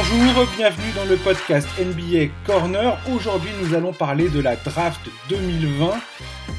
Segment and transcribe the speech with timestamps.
[0.00, 2.98] bonjour, bienvenue dans le podcast NBA Corner.
[3.14, 5.92] Aujourd'hui, nous allons parler de la draft 2020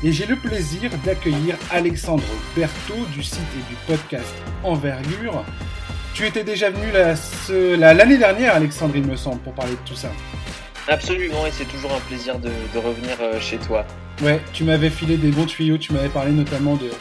[0.03, 2.23] et j'ai le plaisir d'accueillir Alexandre
[2.55, 4.31] Berthaud du site et du podcast
[4.63, 5.43] Envergure.
[6.13, 6.91] Tu étais déjà venu
[7.79, 10.11] l'année dernière, Alexandre, il me semble, pour parler de tout ça.
[10.87, 13.87] Absolument, et c'est toujours un plaisir de, revenir euh, chez toi.
[14.21, 16.91] Ouais, tu m'avais filé des bons tuyaux, tu m'avais parlé notamment de,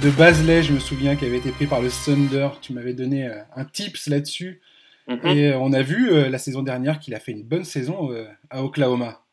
[0.00, 2.50] de Basley, je me souviens, qui avait été pris par le Thunder.
[2.60, 4.60] Tu m'avais donné euh, un tips là-dessus.
[5.08, 5.26] Mhm.
[5.26, 8.10] Et euh, on a vu la saison dernière qu'il a fait une bonne saison
[8.50, 9.24] à Oklahoma.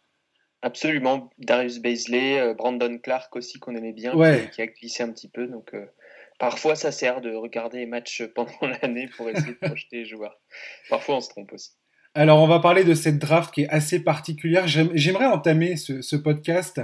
[0.62, 4.12] Absolument, Darius Baisley, Brandon Clark aussi qu'on aimait bien,
[4.52, 5.48] qui, a glissé un petit peu.
[5.48, 5.74] Donc
[6.38, 8.52] parfois ça sert de regarder les matchs pendant
[8.82, 10.38] l'année pour essayer de projeter les joueurs.
[10.90, 11.72] Parfois on se trompe aussi.
[12.16, 14.68] Alors, on va parler de cette draft qui est assez particulière.
[14.68, 16.82] J'aimerais entamer ce, podcast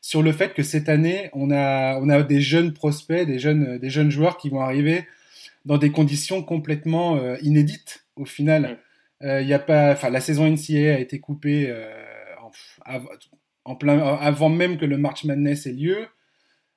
[0.00, 3.78] sur le fait que cette année, on a, on a des jeunes prospects, des jeunes,
[3.78, 5.06] des jeunes joueurs qui vont arriver
[5.68, 8.80] dans des conditions complètement euh, inédites au final.
[9.20, 9.26] Mm.
[9.26, 11.92] Euh, a pas, enfin, la saison NCAA a été coupée euh,
[13.64, 16.08] en, plein, avant même que le March Madness ait lieu.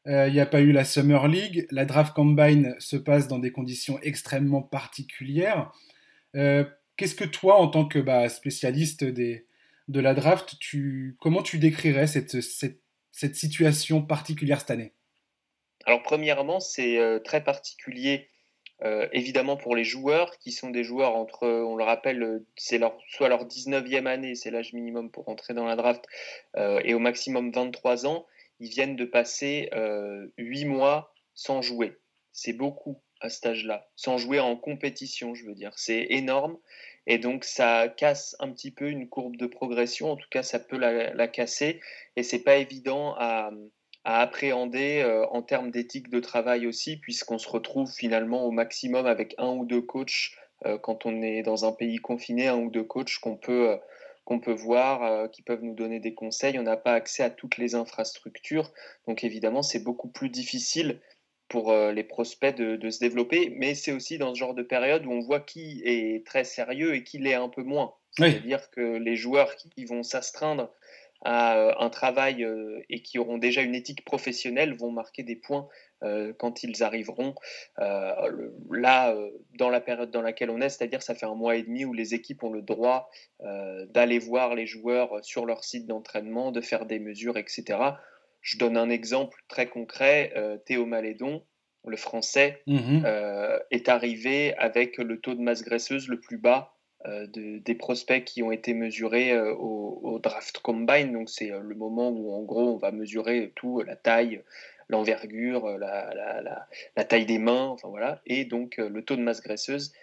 [0.08, 1.68] Il n'y a pas eu la Summer League.
[1.72, 5.72] La draft combine se passe dans des conditions extrêmement particulières.
[6.34, 9.46] Qu'est-ce que toi, en tant que bah, spécialiste des,
[9.88, 14.94] de la draft, tu, comment tu décrirais cette, cette, cette situation particulière cette année?
[15.86, 18.30] Alors, premièrement, c'est euh, très particulier,
[18.84, 22.98] euh, évidemment, pour les joueurs, qui sont des joueurs entre, on le rappelle, c'est leur,
[23.10, 26.06] soit leur 19e année, c'est l'âge minimum pour entrer dans la draft,
[26.58, 28.26] euh, et au maximum 23 ans,
[28.60, 29.70] ils viennent de passer
[30.38, 31.98] 8 mois sans jouer.
[32.32, 35.72] C'est beaucoup à cet âge-là, sans jouer en compétition, je veux dire.
[35.76, 36.58] C'est énorme.
[37.08, 40.12] Et donc, ça casse un petit peu une courbe de progression.
[40.12, 41.80] En tout cas, ça peut la, casser.
[42.16, 43.52] Et c'est pas évident à,
[44.04, 49.36] appréhender euh, en termes d'éthique de travail aussi, puisqu'on se retrouve finalement au maximum avec
[49.38, 50.32] un ou deux coachs
[50.66, 53.78] euh, quand on est dans un pays confiné, un ou deux coachs qu'on peut, euh,
[54.26, 56.58] qu'on peut voir, qui peuvent nous donner des conseils.
[56.60, 58.72] On n'a pas accès à toutes les infrastructures.
[59.08, 61.00] Donc, évidemment, c'est beaucoup plus difficile
[61.50, 65.12] pour les prospects de, se développer, mais c'est aussi dans ce genre de période où
[65.12, 67.94] on voit qui est très sérieux et qui l'est un peu moins.
[68.12, 70.72] C'est-à-dire que les joueurs qui vont s'astreindre
[71.24, 75.36] à euh, un travail euh, et qui auront déjà une éthique professionnelle vont marquer des
[75.36, 75.68] points
[76.40, 77.36] quand ils arriveront
[77.78, 79.16] là
[79.60, 81.94] dans la période dans laquelle on est, c'est-à-dire ça fait un mois et demi où
[81.94, 86.88] les équipes ont le droit d'aller voir les joueurs sur leur site d'entraînement, de faire
[86.88, 87.94] des mesures, etc.
[88.42, 90.34] Je donne un exemple très concret.
[90.36, 91.44] Euh, Théo Malédon,
[91.86, 93.04] le français, mhm.
[93.06, 96.76] euh, est arrivé avec le taux de masse graisseuse le plus bas
[97.06, 101.14] euh, des prospects qui ont été mesurés au, draft combine.
[101.14, 104.44] Donc c'est le moment où en gros on va mesurer tout, la taille,
[104.90, 108.22] l'envergure, la, taille des mains, enfin voilà.
[108.26, 109.94] Et donc le taux de masse graisseuse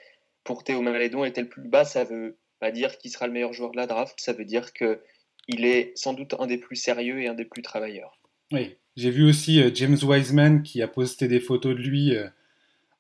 [0.44, 1.84] pour Théo Malédon était le plus bas.
[1.84, 4.72] Ça veut pas dire qu'il sera le meilleur joueur de la draft, ça veut dire
[4.72, 5.00] que
[5.48, 8.20] il est sans doute un des plus sérieux et un des plus travailleurs.
[8.53, 12.28] Oui, j'ai vu aussi euh, James Wiseman qui a posté des photos de lui euh,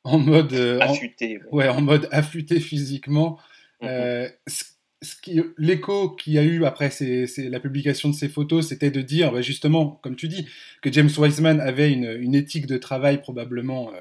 [0.04, 1.40] en mode euh, affûté.
[1.52, 3.38] ouais, en mode affûté physiquement.
[3.82, 4.32] Mm-hmm.
[5.58, 6.90] L'écho qu'il y a eu après
[7.38, 10.48] la publication de ces photos, c'était de dire, bah, justement, comme tu dis,
[10.82, 13.92] que James Wiseman avait une, éthique de travail probablement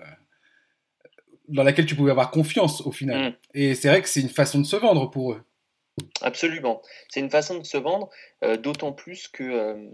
[1.50, 3.30] dans laquelle tu pouvais avoir confiance au final.
[3.30, 3.36] Mm.
[3.54, 5.44] Et c'est vrai que c'est une façon de se vendre pour eux.
[6.22, 6.82] Absolument.
[7.10, 8.10] C'est une façon de se vendre,
[8.64, 9.92] d'autant plus que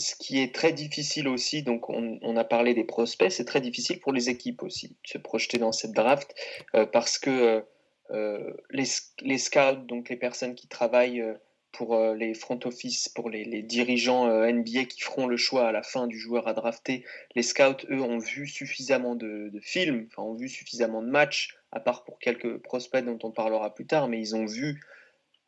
[0.00, 4.00] ce qui est très difficile aussi, donc on, a parlé des prospects, c'est très difficile
[4.00, 6.34] pour les équipes aussi de se projeter dans cette draft
[6.74, 7.64] euh, parce que
[8.10, 11.24] euh, euh, les, scouts, donc les personnes qui travaillent
[11.72, 16.06] pour les front office, pour les, dirigeants NBA qui feront le choix à la fin
[16.06, 17.04] du joueur à drafter,
[17.36, 21.78] les scouts, eux, ont vu suffisamment de, films, enfin, ont vu suffisamment de matchs, à
[21.78, 24.80] part pour quelques prospects dont on parlera plus tard, mais ils ont vu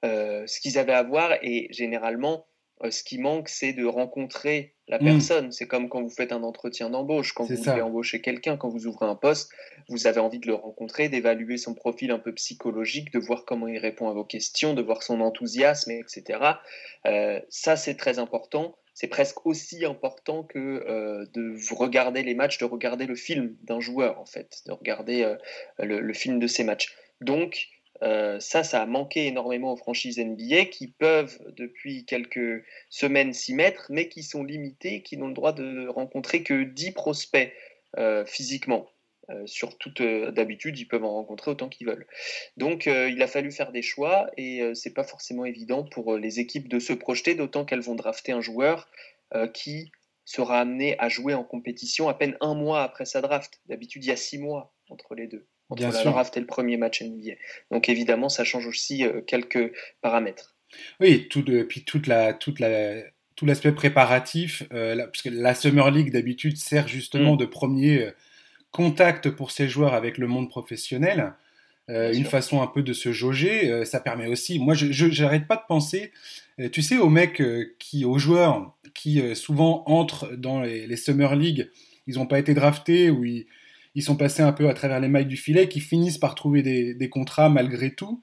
[0.04, 2.51] ce qu'ils avaient à voir et généralement, euh,
[2.90, 5.04] ce qui manque, c'est de rencontrer la mm.
[5.04, 5.52] personne.
[5.52, 8.86] C'est comme quand vous faites un entretien d'embauche, quand vous voulez embaucher quelqu'un, quand vous
[8.86, 9.52] ouvrez un poste,
[9.88, 13.68] vous avez envie de le rencontrer, d'évaluer son profil un peu psychologique, de voir comment
[13.68, 16.40] il répond à vos questions, de voir son enthousiasme, etc.
[17.06, 18.76] Euh, ça, c'est très important.
[18.94, 23.80] C'est presque aussi important que euh, de regarder les matchs, de regarder le film d'un
[23.80, 25.36] joueur, en fait, de regarder
[25.78, 26.94] le, le, film de ces matchs.
[27.22, 27.68] Donc,
[28.02, 33.54] euh, ça, ça a manqué énormément aux franchises NBA qui peuvent depuis quelques semaines s'y
[33.54, 37.52] mettre, mais qui sont limitées, qui n'ont le droit de rencontrer que 10 prospects
[37.98, 38.88] euh, physiquement.
[39.30, 42.08] Euh, sur toute d'habitude, ils peuvent en rencontrer autant qu'ils veulent.
[42.56, 46.68] Donc, il a fallu faire des choix et c'est pas forcément évident pour les équipes
[46.68, 48.90] de se projeter, d'autant qu'elles vont drafter un joueur
[49.54, 49.92] qui
[50.24, 53.60] sera amené à jouer en compétition à peine un mois après sa draft.
[53.66, 55.46] D'habitude, il y a six mois entre les deux.
[55.72, 57.32] Entre la draft et le premier match NBA.
[57.70, 60.54] Donc évidemment, ça change aussi quelques paramètres.
[61.00, 63.02] Oui, tout puis toute la, toute la,
[63.36, 67.38] tout l'aspect préparatif, parce que la Summer League d'habitude sert justement mm.
[67.38, 68.10] de premier
[68.70, 71.34] contact pour ces joueurs avec le monde professionnel.
[71.90, 73.70] Euh, une façon un peu de se jauger.
[73.70, 76.12] Euh, ça permet aussi, moi, je n'arrête pas de penser,
[76.60, 77.42] euh, tu sais, aux mecs
[77.78, 81.70] qui, aux joueurs qui souvent entrent dans les, Summer League,
[82.06, 83.46] ils n'ont pas été draftés ou ils,
[84.00, 87.08] sont passés un peu à travers les mailles du filet, qui finissent par trouver des,
[87.10, 88.22] contrats malgré tout.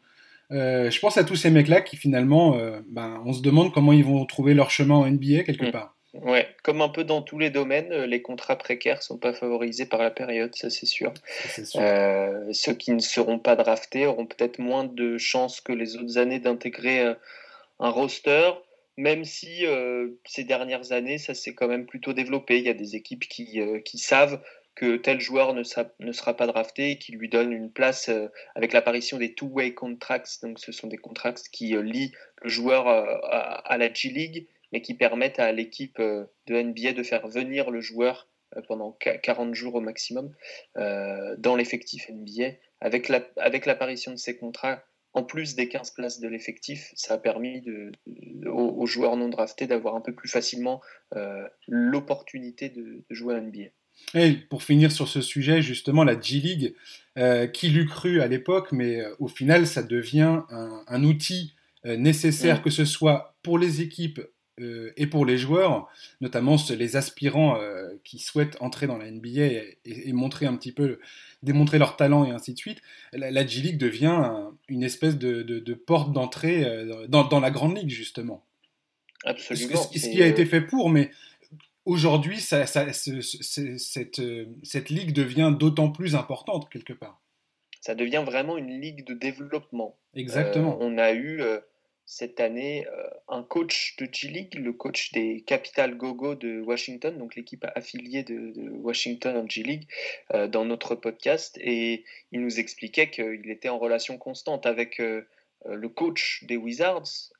[0.49, 2.57] je pense à tous ces mecs-là qui finalement,
[2.89, 5.71] ben, on se demande comment ils vont trouver leur chemin en NBA quelque mm.
[5.71, 5.95] part.
[6.13, 9.85] Ouais, comme un peu dans tous les domaines, euh, les contrats précaires sont pas favorisés
[9.85, 11.13] par la période, ça c'est sûr.
[11.75, 16.17] Euh, ceux qui ne seront pas draftés auront peut-être moins de chances que les autres
[16.17, 17.13] années d'intégrer euh,
[17.79, 18.51] un roster,
[18.97, 19.63] même si
[20.25, 22.57] ces dernières années, ça s'est quand même plutôt développé.
[22.57, 24.41] Il y a des équipes qui, qui savent
[24.79, 28.09] que tel joueur ne, sera pas drafté et qui lui donnent une place
[28.55, 30.41] avec l'apparition des two-way contracts.
[30.41, 34.93] Donc, ce sont des contrats qui lient le joueur à, à, la G-League mais qui
[34.93, 39.75] permettent à l'équipe euh, de NBA de faire venir le joueur euh, pendant 40 jours
[39.75, 40.33] au maximum
[40.77, 42.55] euh, dans l'effectif NBA.
[42.81, 44.83] Avec l'apparition de ces contrats,
[45.13, 47.63] en plus des 15 places de l'effectif, ça a permis
[48.45, 50.79] aux, joueurs non draftés d'avoir un peu plus facilement
[51.67, 53.71] l'opportunité de, jouer à NBA.
[54.15, 56.73] Et pour finir sur ce sujet, justement, la G-League,
[57.53, 61.53] qui l'eût cru à l'époque, mais au final, ça devient un, outil
[61.85, 62.61] nécessaire, mm.
[62.63, 64.21] que ce soit pour les équipes
[64.61, 65.87] euh, et pour les joueurs,
[66.21, 69.41] notamment les aspirants euh, qui souhaitent entrer dans la NBA
[69.85, 70.99] et, montrer un petit peu,
[71.43, 72.81] démontrer leur talent et ainsi de suite,
[73.13, 78.43] la, G-League devient une espèce de, porte d'entrée euh, dans, la grande ligue, justement.
[79.23, 79.81] Absolument.
[79.81, 81.11] Ce, qui a été fait pour, mais
[81.89, 84.21] aujourd'hui, ça, cette,
[84.63, 87.21] cette ligue devient d'autant plus importante, quelque part.
[87.81, 89.97] Ça devient vraiment une ligue de développement.
[90.13, 90.77] Exactement.
[90.81, 91.41] on a eu
[92.09, 97.35] cette année euh, un coach de G-League, le coach des Capital Gogo de Washington, donc
[97.35, 98.51] l'équipe affiliée de,
[98.81, 99.87] Washington en G-League,
[100.33, 101.59] euh, dans notre podcast.
[101.61, 105.21] Et il nous expliquait qu'il était en relation constante avec euh,
[105.65, 107.31] le coach des Wizards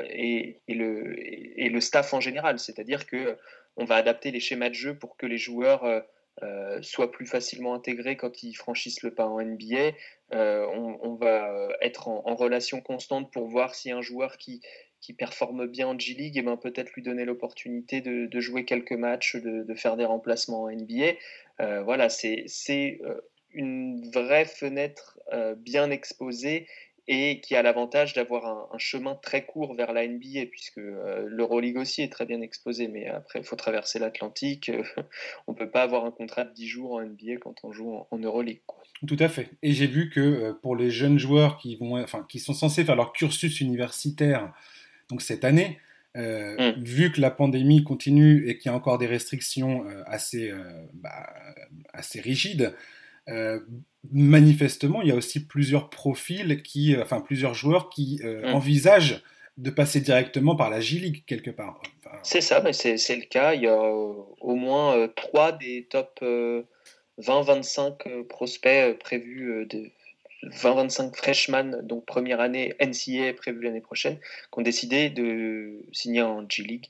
[0.00, 2.58] et, le, et, le, staff en général.
[2.58, 3.36] C'est-à-dire que
[3.76, 6.04] on va adapter les schémas de jeu pour que les joueurs
[6.42, 9.92] euh, soit plus facilement intégrés quand ils franchissent le pas en NBA.
[10.32, 14.60] Euh, on, va être en, relation constante pour voir si un joueur qui,
[15.00, 18.92] qui performe bien en G-League, et eh ben, peut-être lui donner l'opportunité de, jouer quelques
[18.92, 21.12] matchs, de, faire des remplacements en NBA.
[21.60, 22.46] Euh, voilà, c'est
[23.52, 25.20] une vraie fenêtre
[25.58, 26.66] bien exposée
[27.06, 31.76] et qui a l'avantage d'avoir un, chemin très court vers la NBA, puisque euh, l'Euroleague
[31.76, 34.70] aussi est très bien exposé, mais après, il faut traverser l'Atlantique.
[35.46, 37.94] on ne peut pas avoir un contrat de 10 jours en NBA quand on joue
[38.10, 38.60] en, Euroleague.
[39.06, 39.50] Tout à fait.
[39.62, 42.84] Et j'ai vu que euh, pour les jeunes joueurs qui, vont, enfin, qui sont censés
[42.84, 44.52] faire leur cursus universitaire
[45.10, 45.78] donc cette année,
[46.16, 46.82] euh, mm.
[46.82, 50.50] vu que la pandémie continue et qu'il y a encore des restrictions assez,
[50.94, 51.26] bah,
[51.92, 52.70] assez rigides, euh,
[54.12, 58.54] manifestement, il y a aussi plusieurs profils, qui, euh, enfin plusieurs joueurs qui euh, mm.
[58.54, 59.22] envisagent
[59.56, 61.80] de passer directement par la G-League quelque part.
[62.22, 63.54] c'est ça, mais c'est, le cas.
[63.54, 66.20] Il y a au moins trois des top
[67.20, 69.90] 20-25 prospects prévus de
[70.42, 76.44] 20-25 freshmen, donc première année NCA prévue l'année prochaine, qui ont décidé de signer en
[76.48, 76.88] G-League,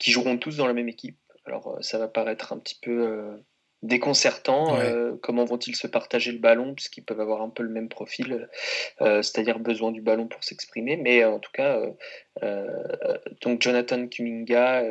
[0.00, 1.16] qui joueront tous dans la même équipe.
[1.46, 3.38] Alors ça va paraître un petit peu
[3.84, 4.78] déconcertant.
[4.78, 8.48] Euh, comment vont-ils se partager le ballon puisqu'ils peuvent avoir un peu le même profil,
[9.00, 10.96] euh, c'est-à-dire besoin du ballon pour s'exprimer.
[10.96, 11.80] Mais en tout cas,
[12.42, 12.66] euh,
[13.42, 14.84] donc Jonathan Kuminga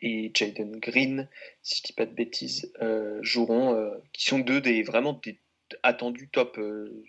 [0.00, 1.28] et Jaden Green,
[1.62, 2.72] si je dis pas de bêtises,
[3.20, 5.38] joueront, qui sont deux des vraiment des
[5.82, 6.58] attendus top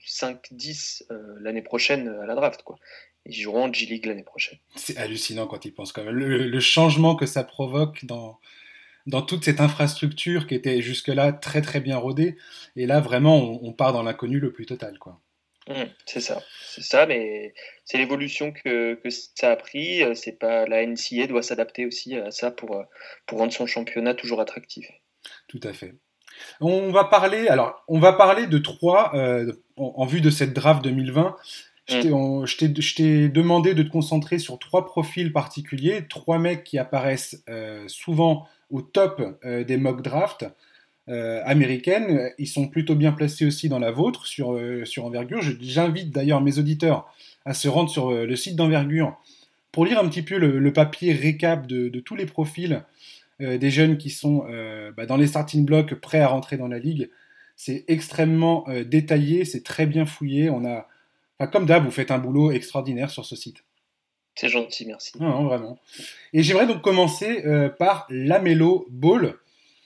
[0.06, 1.04] 5-10
[1.40, 2.64] l'année prochaine à la draft.
[2.64, 2.78] Quoi.
[3.26, 4.60] Ils joueront en G-League l'année prochaine.
[4.76, 6.16] C'est hallucinant quand ils pensent quand même.
[6.16, 8.40] le changement que ça provoque dans,
[9.06, 12.38] dans toute cette infrastructure qui était jusque-là très très bien rodée.
[12.76, 14.98] Et là, vraiment, on, part dans l'inconnu le plus total.
[15.00, 15.20] quoi.
[15.68, 17.54] Mmh, c'est ça, c'est ça, mais
[17.86, 20.04] c'est l'évolution que, que, ça a pris.
[20.16, 22.84] C'est pas la NCA doit s'adapter aussi à ça pour,
[23.26, 24.86] pour rendre son championnat toujours attractif.
[25.48, 25.96] Tout à fait.
[26.60, 30.84] On va parler, alors, on va parler de trois euh, en, vue de cette draft
[30.84, 31.36] 2020.
[31.90, 32.46] Mmh.
[32.46, 37.84] Je t'ai demandé de te concentrer sur trois profils particuliers, trois mecs qui apparaissent euh,
[37.88, 40.46] souvent au top euh, des mock drafts
[41.08, 42.32] euh, américaines.
[42.38, 45.42] Ils sont plutôt bien placés aussi dans la vôtre sur, euh, sur Envergure.
[45.62, 47.14] J'invite d'ailleurs mes auditeurs
[47.46, 49.18] à se rendre sur le site d'Envergure
[49.72, 52.84] pour lire un petit peu le, papier récap de, tous les profils
[53.40, 54.46] des jeunes qui sont
[54.96, 57.10] bah, dans les starting blocks prêts à rentrer dans la ligue.
[57.58, 60.50] C'est extrêmement détaillé, c'est très bien fouillé.
[60.50, 60.88] On a,
[61.48, 63.66] comme d'hab, vous faites un boulot extraordinaire sur ce site.
[64.36, 65.12] C'est gentil, merci.
[65.20, 65.78] Non, vraiment.
[66.34, 67.44] Et j'aimerais donc commencer
[67.78, 69.36] par Lamelo Ball.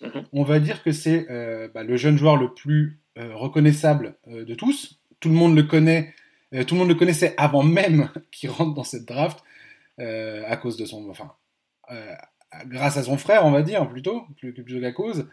[0.01, 0.25] Mhm.
[0.31, 1.27] On va dire que c'est
[1.73, 4.99] bah, le jeune joueur le plus reconnaissable de tous.
[5.19, 6.13] Tout le monde le connaît
[6.53, 9.43] euh, tout le monde le connaissait avant même qu'il rentre dans cette draft,
[9.99, 11.09] euh, à cause de son.
[11.09, 11.33] Enfin,
[11.91, 12.13] euh,
[12.65, 15.27] grâce à son frère, on va dire, plutôt, plus, plus qu'à cause.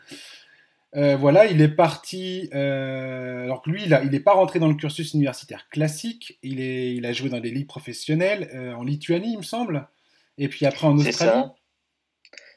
[0.94, 2.48] Voilà, il est parti.
[2.52, 6.38] alors que lui, il n'est pas rentré dans le cursus universitaire classique.
[6.42, 9.88] Il, est, il a joué dans des ligues professionnelles en Lituanie, il me semble.
[10.38, 11.44] Et puis après en Australie.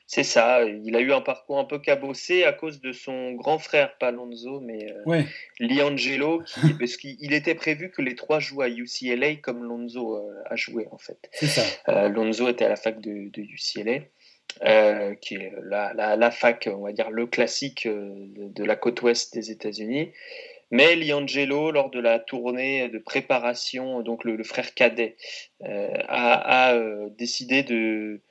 [0.10, 3.60] C'est ça, il a eu un parcours un peu cabossé à cause de son grand
[3.60, 5.22] frère, pas Lonzo, mais euh,
[5.60, 6.44] Liangelo,
[6.79, 10.88] parce qu'il était prévu que les trois jouent à UCLA comme Lonzo euh, a joué
[10.91, 11.29] en fait.
[11.34, 11.62] Ça.
[11.89, 14.06] Euh, Lonzo était à la fac de, UCLA,
[15.22, 20.12] qui est la, fac, on va dire le classique de, la côte ouest des États-Unis.
[20.70, 25.16] Mais Liangelo, lors de la tournée de préparation, donc le, frère cadet,
[25.62, 26.78] a,
[27.18, 28.22] décidé de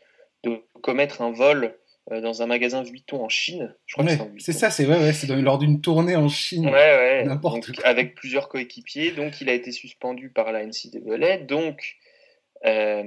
[0.47, 1.75] de commettre un vol
[2.12, 3.75] euh, dans un magasin Vuitton en Chine.
[4.38, 6.71] c'est ça, c'est ouais, ouais, lors d'une tournée en Chine.
[7.25, 11.38] n'importe Avec plusieurs coéquipiers, donc il a été suspendu par la NCAA.
[11.38, 11.97] Donc,
[12.66, 13.02] euh,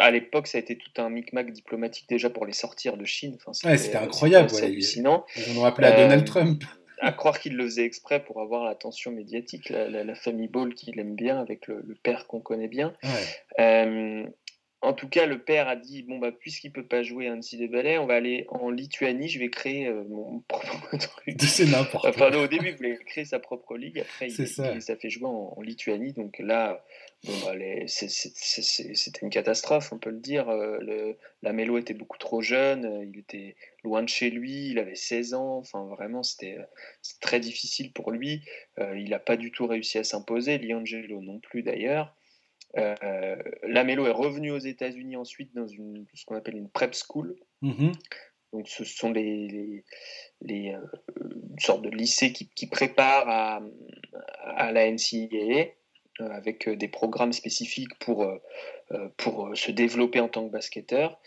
[0.00, 3.36] à l'époque, ça a été tout un micmac diplomatique déjà pour les sortir de Chine.
[3.36, 4.50] Enfin, c'était incroyable.
[4.50, 5.24] C'est hallucinant.
[5.36, 6.64] Ils ont appelé à Donald euh, Trump.
[7.00, 11.16] À croire qu'il le faisait exprès pour avoir l'attention médiatique, la, famille Ball qu'il aime
[11.16, 12.94] bien, avec le, père qu'on connaît bien.
[14.82, 18.02] En tout cas, le père a dit bon bah puisqu'il peut pas jouer un NCAA,
[18.02, 19.28] on va aller en Lituanie.
[19.28, 21.40] Je vais créer euh, mon propre truc.
[21.40, 22.04] C'est n'importe.
[22.04, 24.00] Enfin, au début, il voulait créer sa propre ligue.
[24.00, 24.74] Après, il, ça.
[24.74, 26.12] il, fait jouer en, Lituanie.
[26.12, 26.84] Donc là,
[27.22, 27.54] bon bah,
[27.86, 30.48] c'était une catastrophe, on peut le dire.
[30.48, 32.84] Euh, le, la Mélo était beaucoup trop jeune.
[32.84, 34.70] Euh, il était loin de chez lui.
[34.70, 35.58] Il avait 16 ans.
[35.58, 36.58] Enfin, vraiment, c'était
[37.20, 38.42] très difficile pour lui.
[38.96, 40.58] il n'a pas du tout réussi à s'imposer.
[40.58, 42.12] Liangelo non plus d'ailleurs.
[42.78, 47.36] Euh, Lamelo est revenu aux États-Unis ensuite dans une, ce qu'on appelle une prep school.
[47.62, 47.92] Mm-hmm.
[48.52, 49.84] Donc, ce sont les,
[50.40, 50.78] les, euh,
[51.50, 53.62] une sorte de lycée qui, qui prépare à,
[54.56, 55.72] à la NCAA.
[56.20, 61.18] Euh, avec euh, des programmes spécifiques pour, euh, pour se développer en tant que basketteur.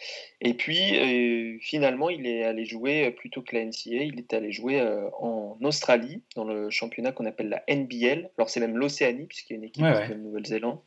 [0.42, 4.80] Et puis, finalement, il est allé jouer, plutôt que la NCA, il est allé jouer
[5.20, 8.30] en Australie, dans le championnat qu'on appelle la NBL.
[8.38, 10.80] Alors, c'est même l'Océanie, puisqu'il y a une équipe de Nouvelle-Zélande.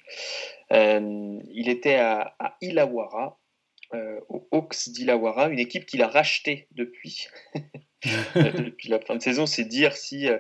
[0.71, 3.41] il était à, à Illawarra,
[4.29, 7.27] aux Hawks d'Illawarra, une équipe qu'il a rachetée depuis.
[8.37, 10.39] depuis la fin de saison, c'est dire si euh,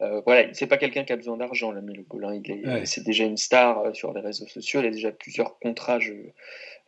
[0.00, 3.78] voilà, c'est pas quelqu'un qui a besoin d'argent, là, Melo Il c'est déjà une star
[3.80, 4.80] euh, sur les réseaux sociaux.
[4.80, 5.98] Il a déjà plusieurs contrats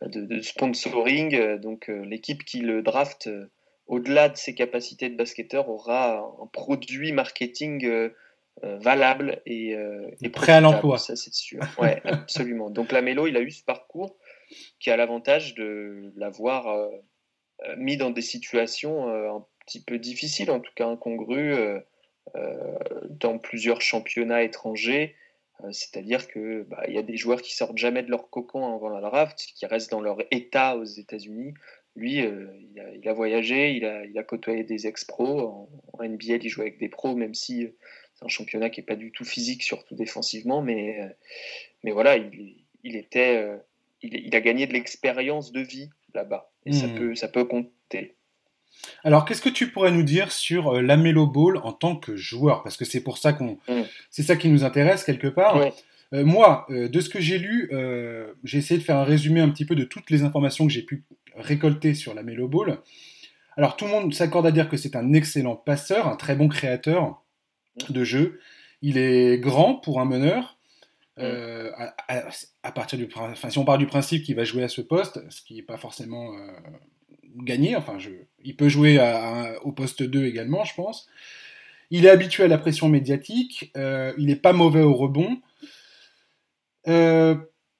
[0.02, 1.34] de, sponsoring.
[1.34, 3.28] Euh, donc, l'équipe qui le draft,
[3.86, 8.10] au-delà de ses capacités de basketteur, aura un produit marketing
[8.62, 9.74] valable et,
[10.32, 10.98] prêt à l'emploi.
[10.98, 11.60] Ça, c'est sûr.
[11.78, 12.70] Ouais, absolument.
[12.70, 14.16] Donc, la Mélo, il a eu ce parcours
[14.78, 16.90] qui a l'avantage de l'avoir
[17.76, 21.78] mis dans des situations un petit peu difficiles, en tout cas incongrues euh,
[23.08, 25.16] dans plusieurs championnats étrangers.
[25.64, 28.88] Euh, c'est-à-dire que bah, y a des joueurs qui sortent jamais de leur cocon avant
[28.88, 31.54] la draft, qui restent dans leur état aux États-Unis.
[31.96, 32.46] Lui, euh,
[33.02, 35.68] il, a, voyagé, il a, il a côtoyé des ex-pros.
[35.92, 37.68] En, NBA, il joue avec des pros, même si
[38.14, 40.62] c'est un championnat qui n'est pas du tout physique, surtout défensivement.
[40.62, 41.00] Mais,
[41.82, 43.44] mais voilà, il, il était,
[44.02, 46.50] il, a gagné de l'expérience de vie là-bas.
[46.64, 46.94] Et ça, hmm.
[46.94, 48.14] peut, ça peut compter.
[49.04, 52.16] Alors, qu'est-ce que tu pourrais nous dire sur euh, la Melo Ball en tant que
[52.16, 52.62] joueur?
[52.62, 53.82] Parce que c'est pour ça qu'on, mm.
[54.10, 55.60] c'est ça qui nous intéresse quelque part.
[56.12, 57.70] Euh, moi, euh, de ce que j'ai lu,
[58.44, 60.82] j'ai essayé de faire un résumé un petit peu de toutes les informations que j'ai
[60.82, 61.04] pu
[61.36, 62.78] récolter sur la Melo Ball.
[63.56, 66.48] Alors, tout le monde s'accorde à dire que c'est un excellent passeur, un très bon
[66.48, 67.22] créateur
[67.88, 68.40] de jeu.
[68.82, 70.58] Il est grand pour un meneur.
[71.16, 71.22] Mm.
[72.62, 75.20] À, partir du, enfin, si on part du principe qu'il va jouer à ce poste,
[75.30, 76.32] ce qui n'est pas forcément
[77.36, 77.76] gagner.
[77.76, 78.10] Enfin, je,
[78.42, 78.98] il peut jouer
[79.62, 81.08] au poste 2 également, je pense.
[81.90, 83.72] Il est habitué à la pression médiatique.
[83.76, 85.40] Euh, il n'est pas mauvais au rebond.
[86.88, 87.34] Euh,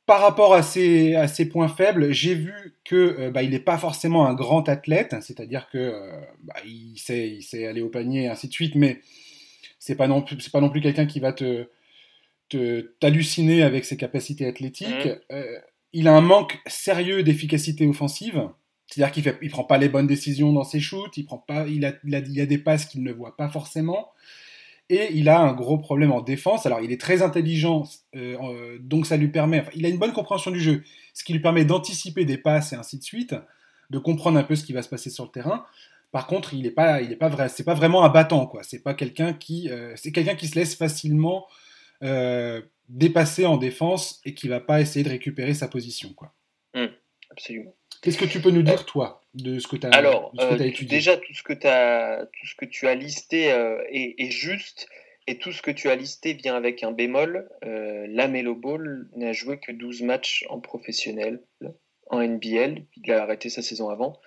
[0.07, 3.61] par rapport à ses, à ses points faibles, j'ai vu que euh, bah, il n'est
[3.61, 5.95] pas forcément un grand athlète, c'est-à-dire que
[6.43, 9.01] bah, il, sait, il sait aller au panier et ainsi de suite, mais
[9.79, 11.69] c'est pas non plus, c'est pas non plus quelqu'un qui va te
[12.99, 15.07] t'halluciner avec ses capacités athlétiques.
[15.31, 15.37] Mmh.
[15.93, 18.49] il a un manque sérieux d'efficacité offensive.
[18.91, 21.85] C'est-à-dire qu'il ne prend pas les bonnes décisions dans ses shoots, il, prend pas, il,
[21.85, 24.11] a, il, a, a des passes qu'il ne voit pas forcément.
[24.89, 26.67] Et il a un gros problème en défense.
[26.67, 27.85] Alors, il est très intelligent,
[28.17, 29.65] euh, donc ça lui permet.
[29.77, 30.83] il a une bonne compréhension du jeu,
[31.15, 33.37] ce qui lui permet d'anticiper des passes et ainsi de suite,
[33.91, 35.65] de comprendre un peu ce qui va se passer sur le terrain.
[36.11, 38.65] Par contre, il n'est pas, il est pas vrai, c'est pas vraiment un battant, quoi.
[38.65, 41.47] C'est pas quelqu'un qui, euh, c'est quelqu'un qui se laisse facilement
[42.03, 46.35] euh, dépasser en défense et qui va pas essayer de récupérer sa position, quoi.
[46.75, 46.87] Mmh,
[47.31, 47.75] absolument.
[48.03, 50.99] Qu'est-ce que tu peux nous dire, toi, de ce que tu as, Alors, étudié?
[50.99, 54.89] Déjà, tout ce que, as, tout ce que tu as listé est, est, juste.
[55.27, 57.49] Et tout ce que tu as listé vient avec un bémol.
[57.65, 61.43] Euh, la Melo Ball n'a joué que 12 matchs en professionnel,
[62.09, 62.85] en NBL.
[62.97, 64.19] Il a arrêté sa saison avant.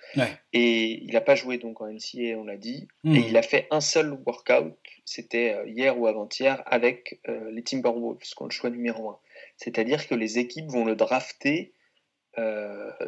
[0.52, 2.88] Et il n'a pas joué donc en NCA, on l'a dit.
[3.02, 3.16] Hmm.
[3.16, 7.62] Et il a fait un seul workout, c'était euh, hier ou avant-hier, avec euh, les
[7.62, 9.18] Timberwolves, qui ont le choix numéro 1.
[9.56, 11.72] C'est-à-dire que les équipes vont le drafter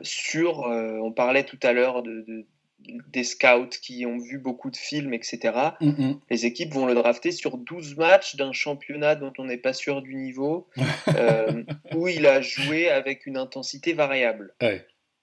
[0.03, 0.61] sur.
[0.61, 2.47] on parlait tout à l'heure de,
[2.89, 5.55] des scouts qui ont vu beaucoup de films, etc.
[5.81, 6.21] Mm, mm.
[6.31, 10.03] Les équipes vont le drafter sur 12 matchs d'un championnat dont on n'est pas sûr
[10.03, 10.69] du niveau,
[11.17, 11.65] euh,
[11.95, 14.55] où il a joué avec une intensité variable.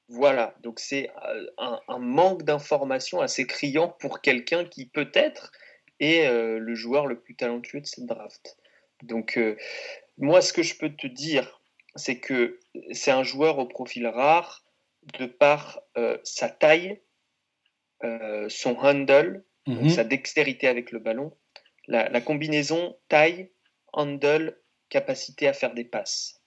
[0.10, 1.48] Voilà, donc c'est euh,
[1.88, 5.52] un, manque d'information assez criant pour quelqu'un qui peut-être
[6.00, 8.58] est euh, le joueur le plus talentueux de cette draft.
[9.02, 9.40] Donc
[10.18, 11.62] moi, ce que je peux te dire,
[11.96, 12.60] c'est que
[12.92, 14.64] c'est un joueur au profil rare
[15.20, 15.82] de par
[16.24, 17.02] sa taille,
[18.04, 19.90] euh, son handle, mhm.
[19.90, 21.32] sa dextérité avec le ballon,
[21.88, 23.52] la, combinaison taille,
[23.94, 24.58] handle,
[24.90, 26.42] capacité à faire des passes.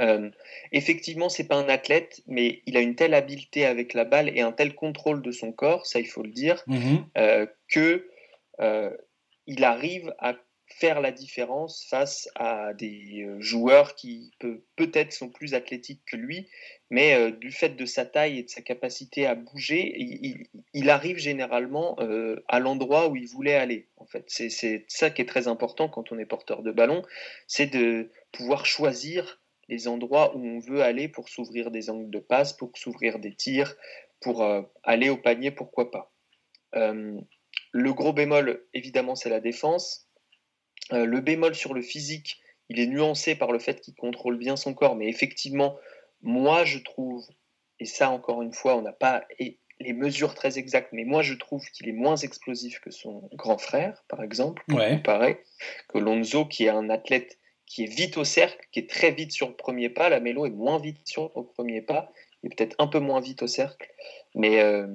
[0.00, 0.30] Euh,
[0.70, 4.40] effectivement, c'est pas un athlète, mais il a une telle habileté avec la balle et
[4.40, 6.64] un tel contrôle de son corps, ça il faut le dire,
[7.18, 8.08] euh, que
[8.60, 8.96] euh,
[9.46, 10.34] il arrive à
[10.70, 14.30] faire la différence face à des euh, joueurs qui
[14.76, 16.48] peut-être sont plus athlétiques que lui,
[16.90, 19.94] mais euh, du fait de sa taille et de sa capacité à bouger,
[20.72, 23.88] il, arrive généralement euh, à l'endroit où il voulait aller.
[23.96, 27.02] En fait, c'est ça qui est très important quand on est porteur de ballon,
[27.46, 32.18] c'est de pouvoir choisir les endroits où on veut aller pour s'ouvrir des angles de
[32.18, 33.76] passe, pour s'ouvrir des tirs,
[34.20, 34.44] pour
[34.82, 36.12] aller au panier, pourquoi pas.
[36.72, 40.09] le gros bémol, évidemment, c'est la défense
[40.92, 44.56] euh, le bémol sur le physique, il est nuancé par le fait qu'il contrôle bien
[44.56, 45.76] son corps, mais effectivement,
[46.22, 47.26] moi je trouve,
[47.78, 49.24] et ça encore une fois, on n'a pas
[49.80, 53.58] les mesures très exactes, mais moi je trouve qu'il est moins explosif que son grand
[53.58, 55.42] frère, par exemple, pour comparer,
[55.88, 59.32] que Lonzo, qui est un athlète qui est vite au cercle, qui est très vite
[59.32, 62.12] sur le premier pas, la Mélo est moins vite sur le premier pas,
[62.42, 63.88] il est peut-être un peu moins vite au cercle,
[64.34, 64.86] mais, euh,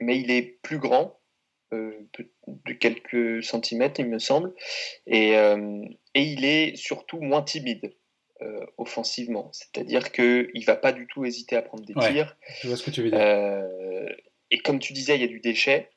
[0.00, 1.19] mais il est plus grand,
[1.72, 4.54] de, quelques centimètres, il me semble.
[5.06, 5.82] Et, euh,
[6.14, 7.94] et il est surtout moins timide
[8.42, 9.50] euh, offensivement.
[9.52, 12.36] C'est-à-dire qu'il ne va pas du tout hésiter à prendre des tirs.
[12.62, 13.66] Je vois ce que tu veux dire.
[14.50, 15.90] et comme tu disais, il y a du déchet.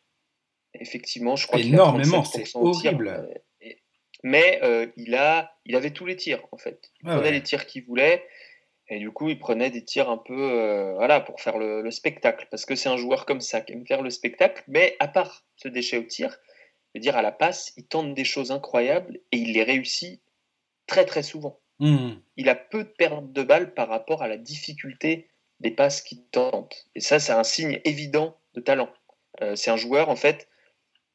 [0.75, 3.29] Effectivement, je crois Énormément, c'est horrible.
[4.23, 4.59] mais
[4.97, 6.91] il, a, il avait tous les tirs, en fait.
[7.01, 8.23] Il prenait les tirs qu'il voulait.
[8.93, 12.47] Et du coup, il prenait des tirs un peu euh, voilà, pour faire le, spectacle.
[12.51, 14.63] Parce que c'est un joueur comme ça qui aime faire le spectacle.
[14.67, 18.13] Mais à part ce déchet au tir, je veux dire, à la passe, il tente
[18.13, 20.21] des choses incroyables et il les réussit
[20.85, 21.59] très très souvent.
[21.79, 22.11] Mmh.
[22.37, 25.27] Il a peu de pertes de balles par rapport à la difficulté
[25.59, 26.85] des passes qu'il tente.
[26.93, 28.89] Et ça, c'est un signe évident de talent.
[29.41, 30.47] Euh, c'est un joueur, en fait,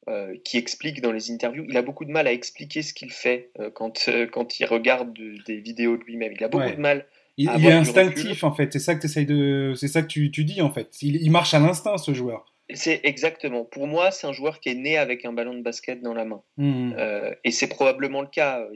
[0.08, 1.64] euh, qui explique dans les interviews.
[1.68, 5.60] Il a beaucoup de mal à expliquer ce qu'il fait quand, quand il regarde des
[5.60, 6.32] vidéos de lui-même.
[6.32, 7.06] Il a beaucoup de mal
[7.38, 9.74] il, est instinctif en fait, c'est ça que, de...
[9.74, 11.00] c'est ça que tu, tu, dis en fait.
[11.02, 12.52] Il, marche à l'instinct ce joueur.
[12.74, 13.64] C'est exactement.
[13.64, 16.24] Pour moi, c'est un joueur qui est né avec un ballon de basket dans la
[16.24, 16.42] main.
[16.56, 16.92] Hmm.
[16.98, 18.66] Euh, et c'est probablement le cas.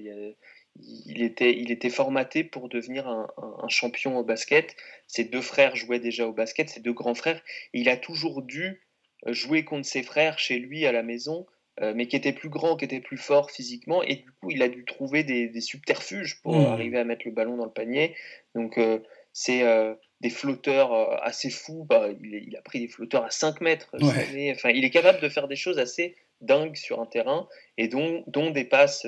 [1.07, 4.75] Il, était, il était formaté pour devenir un, un, champion au basket.
[5.09, 7.43] Ses deux frères jouaient déjà au basket, ses deux grands frères.
[7.75, 8.81] il a toujours dû
[9.27, 11.47] jouer contre ses frères chez lui à la maison
[11.81, 14.63] euh, mais qui était plus grand, qui était plus fort physiquement, et du coup, il
[14.63, 16.67] a dû trouver des, subterfuges pour hmm.
[16.67, 18.15] arriver à mettre le ballon dans le panier.
[18.55, 18.99] Donc, euh,
[19.33, 20.93] c'est euh, des flotteurs
[21.25, 21.87] assez fous.
[21.89, 23.89] Bah, il, a pris des flotteurs à 5 mètres.
[24.03, 28.23] Enfin, il est capable de faire des choses assez dingues sur un terrain, et dont,
[28.27, 29.07] dont des passes.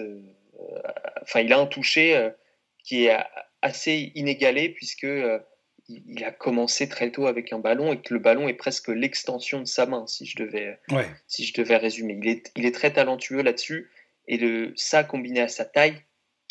[1.21, 2.31] enfin, il a un toucher
[2.83, 3.17] qui est
[3.61, 5.07] assez inégalé, puisque
[5.89, 9.61] il a commencé très tôt avec un ballon et que le ballon est presque l'extension
[9.61, 10.79] de sa main, si je devais,
[11.27, 12.19] si je devais résumer.
[12.23, 13.91] Il est, il est très talentueux là-dessus
[14.27, 16.03] et le, ça combiné à sa taille,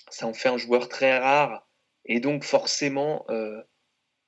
[0.10, 1.68] ça en fait un joueur très rare
[2.06, 3.62] et donc forcément euh,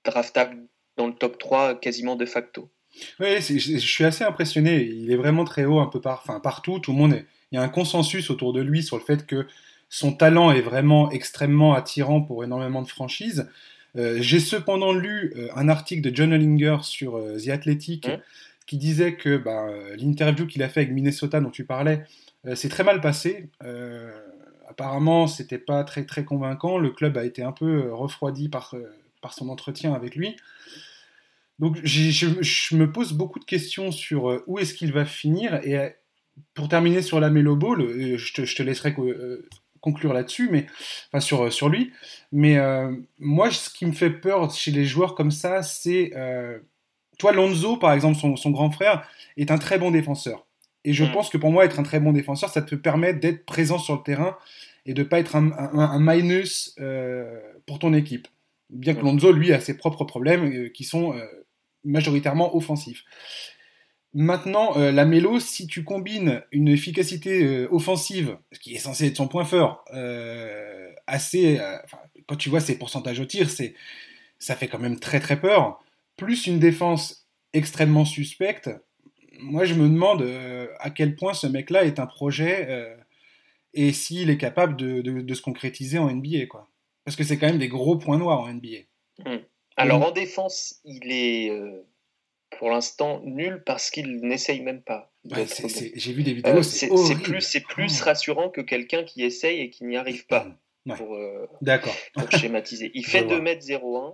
[0.03, 2.71] draftable dans le top 3 quasiment de facto.
[3.19, 4.83] Oui, je, suis assez impressionné.
[4.83, 6.79] Il est vraiment très haut un peu par, enfin, partout.
[6.79, 9.25] Tout le monde est, il y a un consensus autour de lui sur le fait
[9.25, 9.47] que
[9.89, 13.49] son talent est vraiment extrêmement attirant pour énormément de franchises.
[13.97, 18.17] Euh, j'ai cependant lu euh, un article de John Hollinger sur euh, The Athletic mmh.
[18.65, 22.03] qui disait que bah, l'interview qu'il a fait avec Minnesota dont tu parlais
[22.53, 23.49] s'est très mal passé.
[24.69, 26.77] apparemment, c'était pas très très convaincant.
[26.77, 28.75] Le club a été un peu refroidi par,
[29.19, 30.35] par son entretien avec lui.
[31.57, 35.59] Donc je, je, me pose beaucoup de questions sur où est-ce qu'il va finir.
[35.63, 35.95] Et
[36.53, 37.81] pour terminer sur la Melo Ball,
[38.15, 38.93] je te, je te laisserai
[39.85, 40.65] conclure là-dessus, mais
[41.07, 41.93] enfin sur, sur lui.
[42.31, 42.57] Mais
[43.19, 46.11] moi, ce qui me fait peur chez les joueurs comme ça, c'est
[47.17, 50.45] toi, Lonzo, par exemple, son, son, grand frère, est un très bon défenseur.
[50.85, 51.11] Et je mm.
[51.11, 53.95] pense que pour moi, être un très bon défenseur, ça te permet d'être présent sur
[53.95, 54.37] le terrain
[54.85, 58.27] et de pas être un, minus euh, pour ton équipe.
[58.69, 59.01] Bien que.
[59.01, 61.25] Lonzo, lui, a ses propres problèmes euh, qui sont euh,
[61.83, 63.03] majoritairement offensifs.
[64.17, 69.27] Maintenant, la mélo, si tu combines une efficacité offensive, ce qui est censé être son
[69.27, 69.83] point fort,
[71.05, 71.59] assez,
[72.25, 73.75] quand tu vois ses pourcentages au tir, c'est,
[74.39, 75.83] ça fait quand même très très peur,
[76.15, 78.69] plus une défense extrêmement suspecte,
[79.39, 82.95] moi, je me demande euh, à quel point ce mec-là est un projet euh,
[83.73, 86.45] et s'il est capable de, se concrétiser en NBA.
[86.47, 86.67] Quoi.
[87.03, 88.83] Parce que c'est quand même des gros points noirs en NBA.
[89.25, 89.39] Hmm.
[89.77, 91.81] Alors, en défense, il est euh,
[92.51, 95.11] pour l'instant nul parce qu'il n'essaye même pas.
[95.25, 96.87] J'ai vu des vidéos, c'est
[97.21, 98.05] plus, plus oh.
[98.05, 100.47] rassurant que quelqu'un qui essaye et qui n'y arrive pas.
[100.97, 101.17] Pour,
[102.13, 102.91] pour, schématiser.
[102.93, 104.13] Il fait 2m01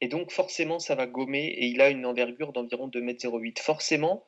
[0.00, 3.60] et donc forcément ça va gommer et il a une envergure d'environ 2m08.
[3.60, 4.24] Forcément,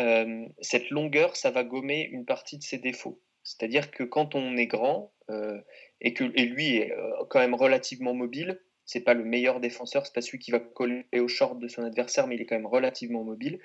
[0.00, 3.20] euh, cette longueur, ça va gommer une partie de ses défauts.
[3.42, 5.60] C'est-à-dire que quand on est grand euh,
[6.00, 10.06] et que et lui est euh, quand même relativement mobile, c'est pas le meilleur défenseur,
[10.06, 12.56] c'est pas celui qui va coller au short de son adversaire, mais il est quand
[12.56, 13.60] même relativement mobile.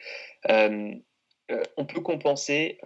[0.48, 2.80] on peut compenser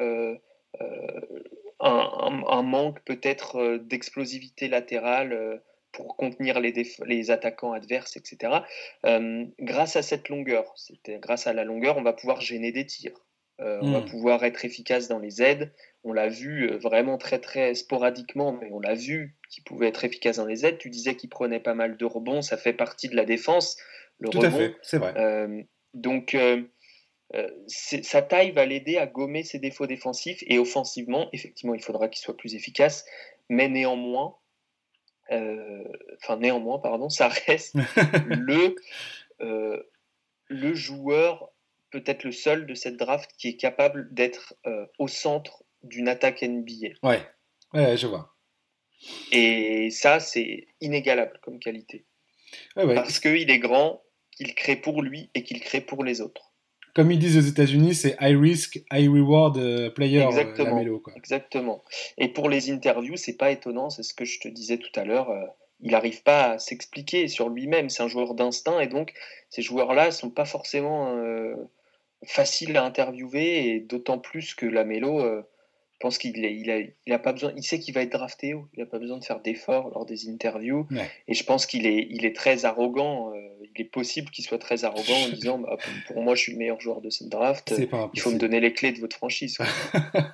[1.79, 6.73] un, manque peut-être d'explosivité latérale pour contenir les,
[7.05, 8.63] les, attaquants adverses, etc.
[9.59, 10.73] grâce à cette longueur,
[11.07, 13.22] grâce à la longueur, on va pouvoir gêner des tirs.
[13.59, 14.05] Euh, on va hmm.
[14.05, 15.71] pouvoir être efficace dans les aides.
[16.03, 20.03] On l'a vu euh, vraiment très très sporadiquement, mais on l'a vu qu'il pouvait être
[20.03, 20.79] efficace dans les aides.
[20.79, 23.77] Tu disais qu'il prenait pas mal de rebonds, ça fait partie de la défense.
[24.19, 25.13] Le Tout à fait, c'est vrai.
[25.17, 25.61] Euh,
[25.93, 26.35] donc
[27.67, 32.21] sa taille va l'aider à gommer ses défauts défensifs et offensivement, effectivement, il faudra qu'il
[32.21, 33.05] soit plus efficace,
[33.49, 34.35] mais néanmoins,
[35.29, 37.75] enfin néanmoins, pardon, ça reste
[38.27, 38.75] le
[39.39, 41.52] le joueur
[41.93, 46.41] peut-être le seul de cette draft qui est capable d'être euh, au centre d'une attaque
[46.41, 46.87] NBA.
[47.03, 47.21] Ouais.
[47.73, 48.33] ouais, je vois.
[49.31, 52.05] Et ça, c'est inégalable comme qualité.
[52.75, 54.01] Ouais, Parce qu'il est grand,
[54.31, 56.53] qu'il crée pour lui et qu'il crée pour les autres.
[56.95, 60.23] Comme ils disent aux États-Unis, c'est high risk, high reward euh, player.
[60.23, 60.99] Euh, exactement.
[60.99, 61.13] quoi.
[61.15, 61.83] Exactement.
[62.17, 65.03] Et pour les interviews, c'est pas étonnant, c'est ce que je te disais tout à
[65.03, 65.31] l'heure.
[65.79, 67.89] il n'arrive pas à s'expliquer sur lui-même.
[67.89, 69.13] C'est un joueur d'instinct et donc
[69.51, 71.15] ces joueurs-là sont pas forcément
[72.25, 75.41] facile à interviewer et d'autant plus que la Mélo, euh,
[75.93, 78.53] je pense qu'il il a, il a pas besoin, il sait qu'il va être drafté
[78.53, 80.87] haut, il n'a pas besoin de faire d'efforts lors des interviews
[81.27, 83.33] et je pense qu'il est, il est très arrogant.
[83.33, 83.39] Euh,
[83.75, 86.59] il est possible qu'il soit très arrogant en disant bah, pour, moi je suis le
[86.59, 87.73] meilleur joueur de cette draft,
[88.13, 89.57] il faut me donner les clés de votre franchise.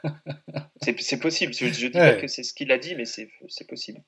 [0.82, 3.30] c'est possible, je, ne dis pas que c'est ce qu'il a dit, mais c'est
[3.68, 4.02] possible.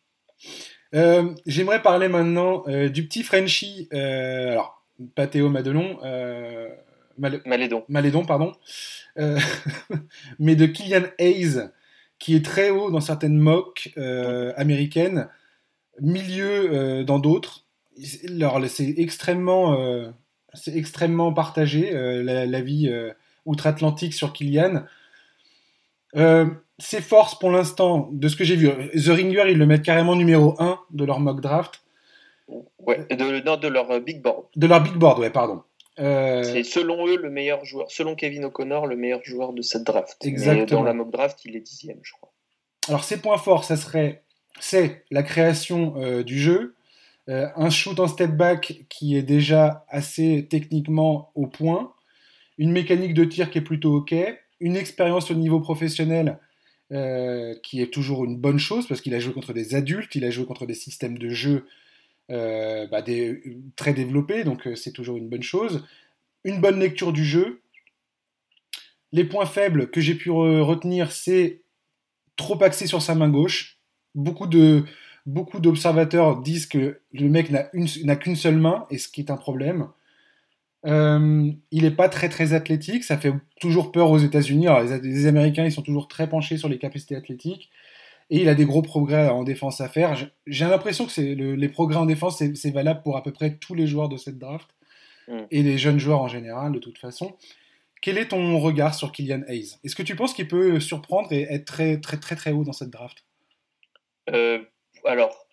[0.96, 4.84] Euh, j'aimerais parler maintenant du petit Frenchie, alors
[5.16, 6.00] pas Théo Madelon,
[7.18, 7.84] Malédon.
[7.88, 8.54] Malédon, pardon.
[9.18, 9.40] Euh,
[10.40, 11.70] mais de Killian Hayes,
[12.20, 15.28] qui est très haut dans certaines mocks euh, américaines,
[16.00, 17.66] milieu euh, dans d'autres.
[17.98, 20.14] C'est extrêmement,
[20.54, 21.92] c'est extrêmement partagé,
[22.24, 22.92] la, vie
[23.46, 24.86] outre-Atlantique sur Killian.
[26.16, 30.16] ses forces pour l'instant, de ce que j'ai vu, The Ringer, ils le mettent carrément
[30.16, 31.84] numéro 1 de leur mock draft.
[32.48, 34.46] Ouais, de, de leur big board.
[34.56, 35.62] De leur big board, ouais, pardon.
[36.00, 39.84] Euh, c'est selon eux le meilleur joueur, selon Kevin O'Connor, le meilleur joueur de cette
[39.84, 40.18] draft.
[40.24, 40.82] Exactement.
[40.82, 42.32] dans la mock draft, il est dixième, je crois.
[42.88, 44.24] Alors ses points forts, ça serait,
[44.60, 46.76] c'est la création euh, du jeu,
[47.30, 51.94] euh, un shoot en step back qui est déjà assez techniquement au point,
[52.58, 54.16] une mécanique de tir qui est plutôt ok,
[54.60, 56.40] une expérience au niveau professionnel
[57.64, 60.30] qui est toujours une bonne chose parce qu'il a joué contre des adultes, il a
[60.30, 61.66] joué contre des systèmes de jeu
[62.30, 63.04] euh, bah,
[63.76, 65.86] très développé, donc euh, c'est toujours une bonne chose.
[66.44, 67.62] Une bonne lecture du jeu.
[69.12, 71.62] Les points faibles que j'ai pu retenir, c'est
[72.38, 73.78] trop axé sur sa main gauche.
[74.16, 74.86] Beaucoup de
[75.26, 79.38] beaucoup d'observateurs disent que le mec n'a qu'une seule main, et ce qui est un
[79.38, 79.88] problème.
[80.86, 84.66] Euh, il n'est pas très très athlétique, ça fait toujours peur aux États-Unis.
[84.66, 87.70] Les, les, Américains, ils sont toujours très penchés sur les capacités athlétiques.
[88.32, 90.16] Et il a des gros progrès en défense à faire.
[90.48, 93.88] J'ai l'impression que les progrès en défense, c'est valable pour à peu près tous les
[93.88, 94.70] joueurs de cette draft
[95.28, 95.42] mm.
[95.52, 97.36] et les jeunes joueurs en général, de toute façon.
[98.02, 99.76] Quel est ton regard sur Kylian Hayes?
[99.84, 102.74] Est-ce que tu penses qu'il peut surprendre et être très très très très haut dans
[102.74, 103.26] cette draft?
[104.30, 104.64] Euh,
[105.06, 105.46] Alors,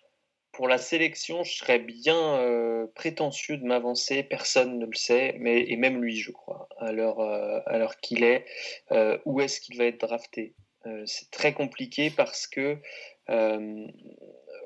[0.53, 4.23] pour la sélection, je serais bien prétentieux de m'avancer.
[4.23, 8.45] Personne ne le sait, mais et même lui, je crois, à l'heure qu'il est.
[9.25, 10.55] où est-ce qu'il va être drafté?
[11.05, 12.77] C'est très compliqué parce que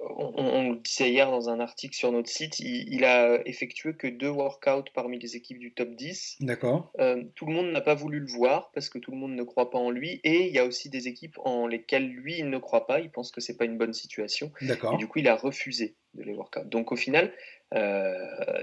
[0.10, 4.30] on, le disait hier dans un article sur notre site, il, a effectué que deux
[4.30, 6.38] workouts parmi les équipes du top 10.
[6.42, 6.92] D'accord.
[7.00, 9.44] Euh, tout le monde n'a pas voulu le voir parce que tout le monde ne
[9.44, 10.20] croit pas en lui.
[10.24, 13.00] Et il y a aussi des équipes en lesquelles lui, il ne croit pas.
[13.00, 14.52] Il pense que c'est pas une bonne situation.
[14.62, 14.96] D'accord.
[14.96, 16.66] Et du coup, il a refusé de les workouts.
[16.66, 17.34] Donc au final,
[17.74, 18.14] euh,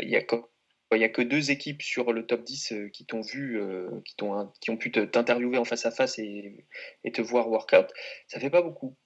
[0.01, 0.23] il y a
[0.93, 3.61] il n'y a que deux équipes sur le top 10 euh, qui t'ont vu,
[4.05, 4.17] qui,
[4.61, 6.65] qui ont pu t'interviewer en face à face et,
[7.13, 7.89] te voir workout.
[8.29, 8.97] Ça fait pas beaucoup.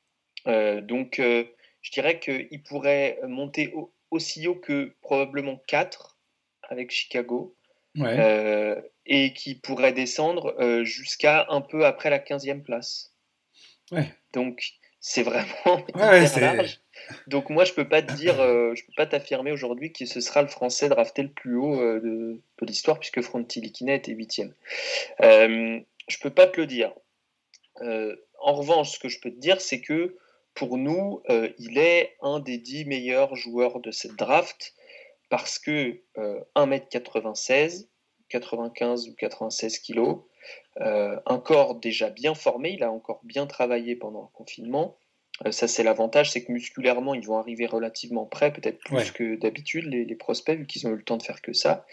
[0.47, 3.75] donc, je dirais qu'il pourrait monter
[4.11, 6.18] aussi haut que probablement 4
[6.70, 7.57] avec Chicago.
[8.01, 13.14] Euh, et qui pourrait descendre euh, jusqu'à un peu après la 15e place.
[14.33, 16.81] Donc c'est vraiment large.
[17.26, 20.20] Donc moi je peux pas te dire, euh, je peux pas t'affirmer aujourd'hui que ce
[20.20, 24.52] sera le Français drafté le plus haut de, l'histoire puisque Fronti Likina était 8e.
[25.20, 26.92] je peux pas te le dire.
[27.80, 30.16] en revanche, ce que je peux te dire, c'est que
[30.54, 34.74] pour nous, euh, il est un des dix meilleurs joueurs de cette draft
[35.28, 36.00] parce que
[36.54, 37.87] 1m96, euh,
[38.28, 40.18] 95 ou 96 kg,
[40.80, 44.96] euh, un corps déjà bien formé, il a encore bien travaillé pendant le confinement.
[45.51, 49.87] Ça, c'est l'avantage, c'est que musculairement, ils vont arriver relativement près, peut-être plus que d'habitude,
[49.87, 51.87] les, les, prospects, vu qu'ils ont eu le temps de faire que ça.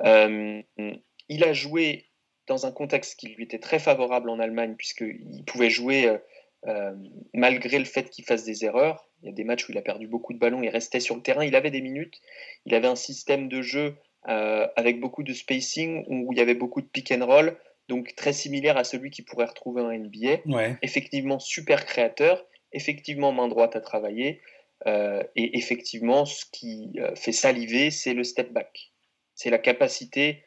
[0.00, 2.06] il a joué
[2.46, 6.18] dans un contexte qui lui était très favorable en Allemagne, puisqu'il pouvait jouer
[6.66, 6.94] euh,
[7.34, 9.10] malgré le fait qu'il fasse des erreurs.
[9.22, 11.14] Il y a des matchs où il a perdu beaucoup de ballons, il restait sur
[11.14, 12.20] le terrain, il avait des minutes,
[12.64, 13.96] il avait un système de jeu
[14.28, 17.58] euh, avec beaucoup de spacing où il y avait beaucoup de pick and roll,
[17.88, 20.40] donc très similaire à celui qui pourrait retrouver un NBA.
[20.82, 24.40] Effectivement, super créateur, effectivement main droite à travailler,
[24.86, 28.92] euh, et effectivement, ce qui fait saliver, c'est le step back.
[29.34, 30.44] C'est la capacité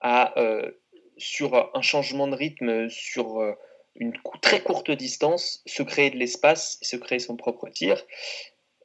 [0.00, 0.34] à,
[1.16, 3.40] sur un changement de rythme, sur
[3.98, 8.04] une très courte distance, se créer de l'espace, se créer son propre tir.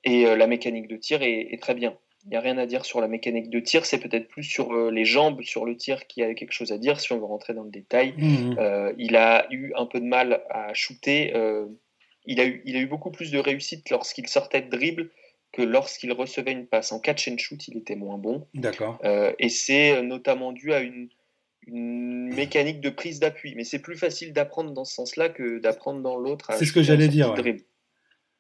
[0.04, 1.96] Et euh, la mécanique de tir est, très bien.
[2.26, 4.74] Il n'y a rien à dire sur la mécanique de tir, c'est peut-être plus sur
[4.74, 7.18] euh, les jambes, sur le tir qu'il y a quelque chose à dire si on
[7.18, 8.14] veut rentrer dans le détail.
[8.18, 8.56] Mmh.
[8.60, 11.34] Euh, il a eu un peu de mal à shooter.
[12.26, 15.10] Il, a eu, il a eu beaucoup plus de réussite lorsqu'il sortait de dribble
[15.52, 16.92] que lorsqu'il recevait une passe.
[16.92, 18.48] En catch and shoot, il était moins bon.
[18.54, 19.00] D'accord.
[19.38, 21.10] et c'est notamment dû à une,
[21.68, 23.56] une mécanique de prise d'appui.
[23.56, 26.52] Mais c'est plus facile d'apprendre dans ce sens-là que d'apprendre dans l'autre.
[26.58, 27.36] C'est ce que j'allais dire.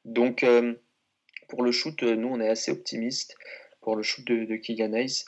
[0.05, 0.73] Donc, euh,
[1.47, 3.35] pour le shoot, nous, on est assez optimiste
[3.81, 5.25] pour le shoot de, de Keegan Hayes.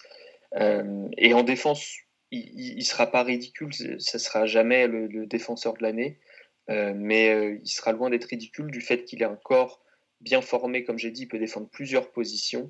[0.55, 1.97] Euh, et en défense,
[2.31, 6.22] il ne sera pas ridicule, ça sera jamais le, défenseur de l'année, euh,
[6.69, 9.83] mais il sera loin d'être ridicule du fait qu'il ait un corps
[10.21, 12.69] bien formé, comme j'ai dit, il peut défendre plusieurs positions.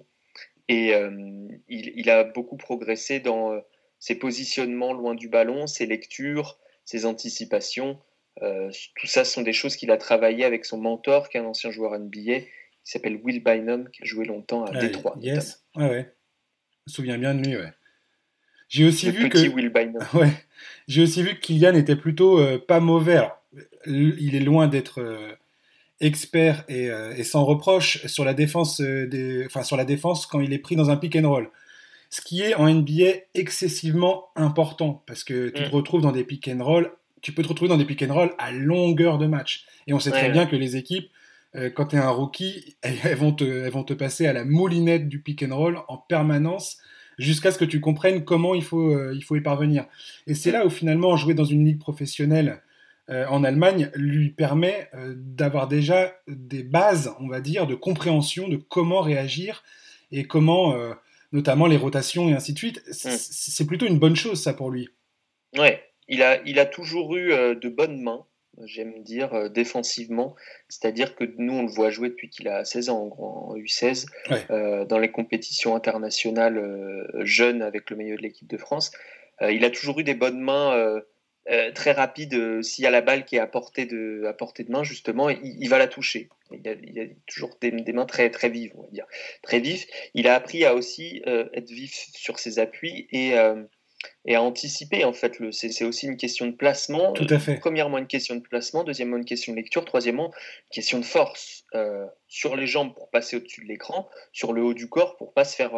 [0.68, 0.94] Et
[1.68, 3.62] il, il, a beaucoup progressé dans
[4.00, 8.00] ses positionnements loin du ballon, ses lectures, ses anticipations.
[8.42, 11.46] Euh, tout ça, sont des choses qu'il a travaillé avec son mentor, qui est un
[11.46, 12.48] ancien joueur NBA, qui
[12.84, 15.16] s'appelle Will Bynum, qui a joué longtemps à Détroit.
[15.22, 16.14] Yes, ouais, ouais.
[16.86, 17.72] Je me souviens bien de lui, ouais.
[18.68, 20.04] J'ai aussi vu que Will Bynum.
[20.14, 20.32] Ouais.
[20.88, 23.22] J'ai aussi vu que Kylian était plutôt euh, pas mauvais.
[23.86, 25.32] Il est loin d'être euh,
[26.00, 30.52] expert et, et, sans reproche sur la défense des, enfin sur la défense quand il
[30.52, 31.50] est pris dans un pick and roll
[32.14, 35.72] ce qui est en NBA excessivement important parce que tu te mm.
[35.72, 36.92] retrouves dans des pick and roll,
[37.22, 39.66] tu peux te retrouver dans des pick and roll à longueur de match.
[39.88, 41.10] Et on sait très bien que les équipes,
[41.56, 44.46] euh, quand tu es un rookie, elles, vont te, elles vont te passer à la
[44.46, 46.78] moulinette du pick and roll en permanence
[47.18, 49.86] jusqu'à ce que tu comprennes comment il faut, euh, il faut y parvenir.
[50.28, 52.62] Et c'est là où finalement jouer dans une ligue professionnelle
[53.10, 58.58] euh, en Allemagne lui permet d'avoir déjà des bases, on va dire, de compréhension de
[58.58, 59.64] comment réagir
[60.12, 60.76] et comment
[61.34, 62.82] notamment les rotations et ainsi de suite.
[62.88, 63.10] Mm.
[63.18, 64.90] C'est plutôt une bonne chose, ça, pour lui.
[65.58, 68.26] Ouais, il a, il a toujours eu euh, de bonnes mains,
[68.64, 70.36] j'aime dire, euh, défensivement.
[70.70, 74.06] C'est-à-dire que nous, on le voit jouer depuis qu'il a 16 ans, en, U16,
[74.52, 78.92] euh, dans les compétitions internationales jeunes avec le milieu de l'équipe de France.
[79.42, 81.02] il a toujours eu des bonnes mains
[81.50, 84.34] euh, très rapide, euh, s'il y a la balle qui est à portée de, à
[84.34, 86.30] portée de main, justement, il, va la toucher.
[86.52, 89.06] Il a, toujours des, mains très, très vives, on va dire.
[89.42, 89.86] Très vives.
[90.14, 93.34] Il a appris à aussi euh, être vif sur ses appuis et,
[94.26, 95.38] et à anticiper, en fait.
[95.52, 97.12] C'est aussi une question de placement.
[97.12, 97.58] Tout à fait.
[97.58, 98.86] Premièrement, une question de placement.
[98.86, 99.84] Deuxièmement, une question de lecture.
[99.84, 101.66] Troisièmement, une question de force.
[102.30, 104.08] sur les jambes pour passer au-dessus de l'écran.
[104.32, 105.74] Sur le haut du corps pour pas se faire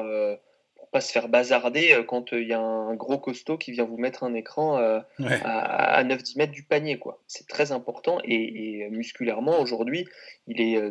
[0.91, 3.85] pas se faire bazarder euh, quand euh, il y a un gros costaud qui vient
[3.85, 6.97] vous mettre un écran euh, à, 9-10 mètres du panier.
[6.97, 7.23] quoi.
[7.27, 10.07] C'est très important et, musculairement, aujourd'hui,
[10.47, 10.81] il est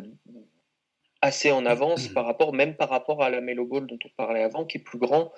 [1.25, 4.43] assez en avance par rapport, même par rapport à la Melo Ball dont on parlait
[4.43, 5.31] avant, qui est plus grand,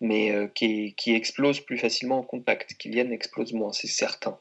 [0.00, 2.74] mais euh, qui, qui, explose plus facilement en contact.
[2.78, 4.38] Kylian explose moins, c'est certain.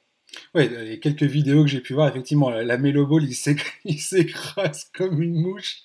[0.56, 3.24] Oui, les quelques vidéos que j'ai pu voir, effectivement, la Melo Ball,
[3.86, 5.84] il s'écrase comme une mouche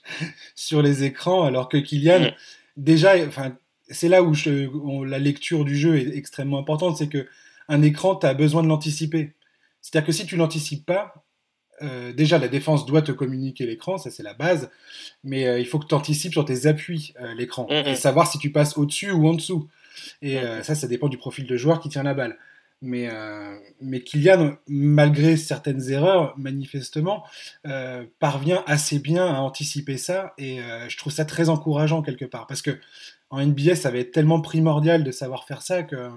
[0.54, 2.34] sur les écrans, alors que Kylian, mm.
[2.76, 3.58] déjà, enfin,
[3.90, 4.68] c'est là où je,
[5.04, 7.26] la lecture du jeu est extrêmement importante, c'est que
[7.68, 9.34] un écran, tu as besoin de l'anticiper.
[9.82, 11.24] C'est-à-dire que si tu l'anticipes pas,
[11.82, 14.70] euh, déjà la défense doit te communiquer l'écran, ça c'est la base,
[15.22, 17.88] mais euh, il faut que tu anticipes sur tes appuis euh, l'écran mm-hmm.
[17.88, 19.68] et savoir si tu passes au-dessus ou en dessous.
[20.22, 20.62] Et mm-hmm.
[20.62, 22.38] ça, ça dépend du profil de joueur qui tient la balle.
[22.80, 23.08] Mais,
[23.80, 27.24] mais Kylian, malgré certaines erreurs, manifestement,
[28.20, 32.62] parvient assez bien à anticiper ça et je trouve ça très encourageant quelque part parce
[32.62, 32.78] que
[33.30, 36.10] en NBA, ça va être tellement primordial de savoir faire ça que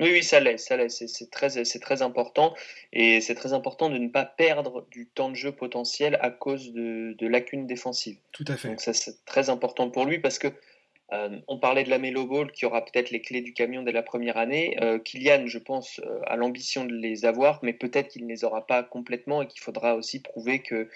[0.00, 0.88] oui, oui, ça l'est, ça l'est.
[0.88, 1.50] C'est très,
[1.80, 2.54] très important.
[2.92, 6.72] Et c'est très important de ne pas perdre du temps de jeu potentiel à cause
[6.72, 8.18] de, lacunes défensives.
[8.32, 8.68] Tout à fait.
[8.68, 10.48] Donc ça, c'est très important pour lui parce que
[11.12, 13.92] euh, on parlait de la Melo Ball qui aura peut-être les clés du camion dès
[13.92, 14.76] la première année.
[14.82, 18.44] Euh, Kylian, je pense, euh, a l'ambition de les avoir, mais peut-être qu'il ne les
[18.44, 20.88] aura pas complètement et qu'il faudra aussi prouver qu'il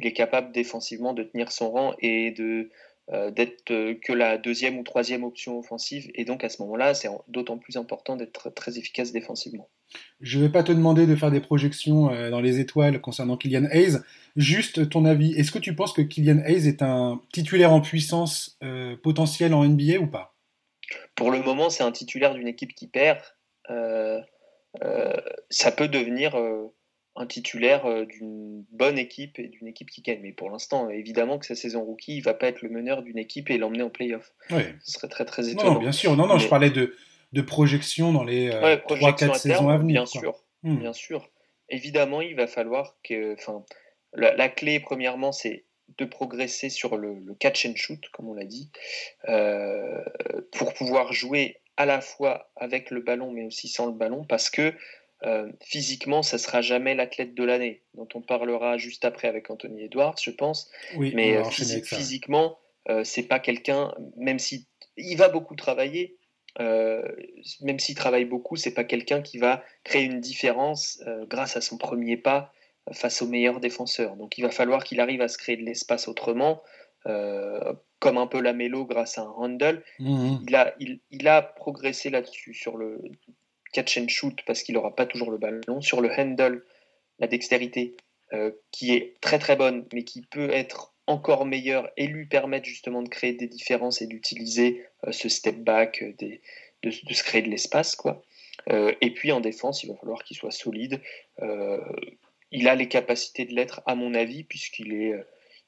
[0.00, 2.70] est capable défensivement de tenir son rang et de
[3.12, 6.10] d'être euh, que la deuxième ou troisième option offensive.
[6.14, 9.68] Et donc à ce moment-là, c'est d'autant plus important d'être très efficace défensivement.
[10.20, 13.36] Je ne vais pas te demander de faire des projections euh, dans les étoiles concernant
[13.36, 13.98] Kylian Hayes.
[14.36, 18.58] Juste ton avis, est-ce que tu penses que Kylian Hayes est un titulaire en puissance
[19.02, 20.34] potentiel en NBA ou pas?
[21.14, 23.20] Pour le moment, c'est un titulaire d'une équipe qui perd.
[23.68, 26.34] ça peut devenir
[27.16, 30.20] un titulaire euh, d'une bonne équipe et d'une équipe qui gagne.
[30.22, 33.18] Mais pour l'instant, évidemment que sa saison rookie, il va pas être le meneur d'une
[33.18, 34.32] équipe et l'emmener en playoff.
[34.50, 34.62] Oui.
[34.82, 35.74] Ce serait très très étonnant.
[35.74, 36.16] Non, bien sûr.
[36.16, 36.96] Non, non, je parlais de,
[37.32, 40.02] de projection dans les euh, 3-4 saisons à venir.
[40.02, 40.76] Bien sûr, hmm.
[40.76, 41.28] bien sûr.
[41.68, 43.34] Évidemment, il va falloir que...
[43.34, 43.64] Enfin,
[44.16, 45.64] la, clé, premièrement, c'est
[45.98, 48.70] de progresser sur le, catch and shoot, comme on l'a dit,
[49.28, 50.02] euh,
[50.52, 54.50] pour pouvoir jouer à la fois avec le ballon, mais aussi sans le ballon, parce
[54.50, 54.72] que
[55.26, 59.84] euh, physiquement, ça sera jamais l'athlète de l'année, dont on parlera juste après avec Anthony
[59.84, 60.70] Edwards, je pense.
[60.96, 62.58] Oui, mais euh, physiquement,
[62.90, 66.18] euh, c'est pas quelqu'un, même si il va beaucoup travailler,
[66.58, 71.78] même s'il travaille beaucoup, c'est pas quelqu'un qui va créer une différence grâce à son
[71.78, 72.52] premier pas
[72.92, 74.14] face aux meilleurs défenseurs.
[74.14, 76.62] Donc il va falloir qu'il arrive à se créer de l'espace autrement.
[77.04, 79.82] comme un peu la mélo grâce à un handle.
[79.98, 80.36] Mmh.
[80.46, 83.00] Il, a, il, il, a progressé là-dessus sur le,
[83.74, 85.82] catch and shoot parce qu'il n'aura pas toujours le ballon.
[85.82, 86.64] Sur le handle,
[87.18, 87.96] la dextérité
[88.32, 92.66] euh, qui est très très bonne, mais qui peut être encore meilleure et lui permettre
[92.66, 96.14] justement de créer des différences et d'utiliser euh, ce step back, euh,
[96.82, 97.96] de, se créer de l'espace.
[97.96, 98.22] quoi.
[98.68, 101.00] et puis en défense, il va falloir qu'il soit solide.
[102.50, 105.14] il a les capacités de l'être, à mon avis, puisqu'il est,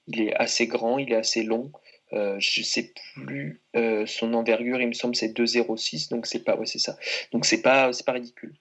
[0.06, 1.72] il est assez grand, il est assez long.
[2.12, 6.56] Euh, je sais plus euh, son envergure, il me semble c'est 2,06, donc c'est pas,
[6.56, 6.96] ouais, c'est ça.
[7.32, 8.54] Donc c'est pas, c'est pas ridicule.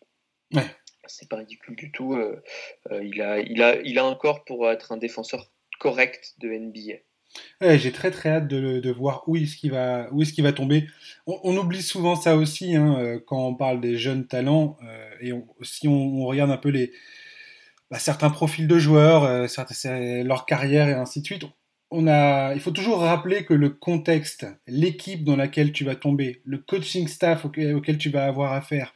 [0.53, 0.65] Ouais.
[1.08, 2.15] C'est pas ridicule du tout.
[2.15, 2.41] Euh,
[3.03, 6.95] il, a, il, a, il a un corps pour être un défenseur correct de NBA.
[7.62, 10.43] Ouais, j'ai très très hâte de, de voir où est-ce qu'il va, où est-ce qu'il
[10.43, 10.88] va tomber.
[11.27, 14.77] On, oublie souvent ça aussi hein, quand on parle des jeunes talents
[15.19, 15.31] et
[15.62, 16.93] si on, regarde un peu les,
[17.91, 19.47] bah, certains profils de joueurs,
[20.23, 21.43] leur carrière et ainsi de suite
[21.91, 27.08] il faut toujours rappeler que le contexte, l'équipe dans laquelle tu vas tomber, le coaching
[27.08, 28.93] staff auquel, tu vas avoir affaire,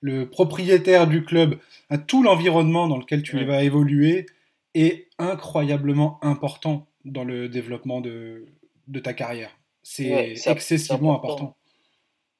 [0.00, 1.58] le propriétaire du club,
[2.06, 4.26] tout l'environnement dans lequel tu vas évoluer
[4.74, 8.46] est incroyablement important dans le développement de,
[9.02, 9.50] ta carrière.
[9.82, 11.56] C'est excessivement important.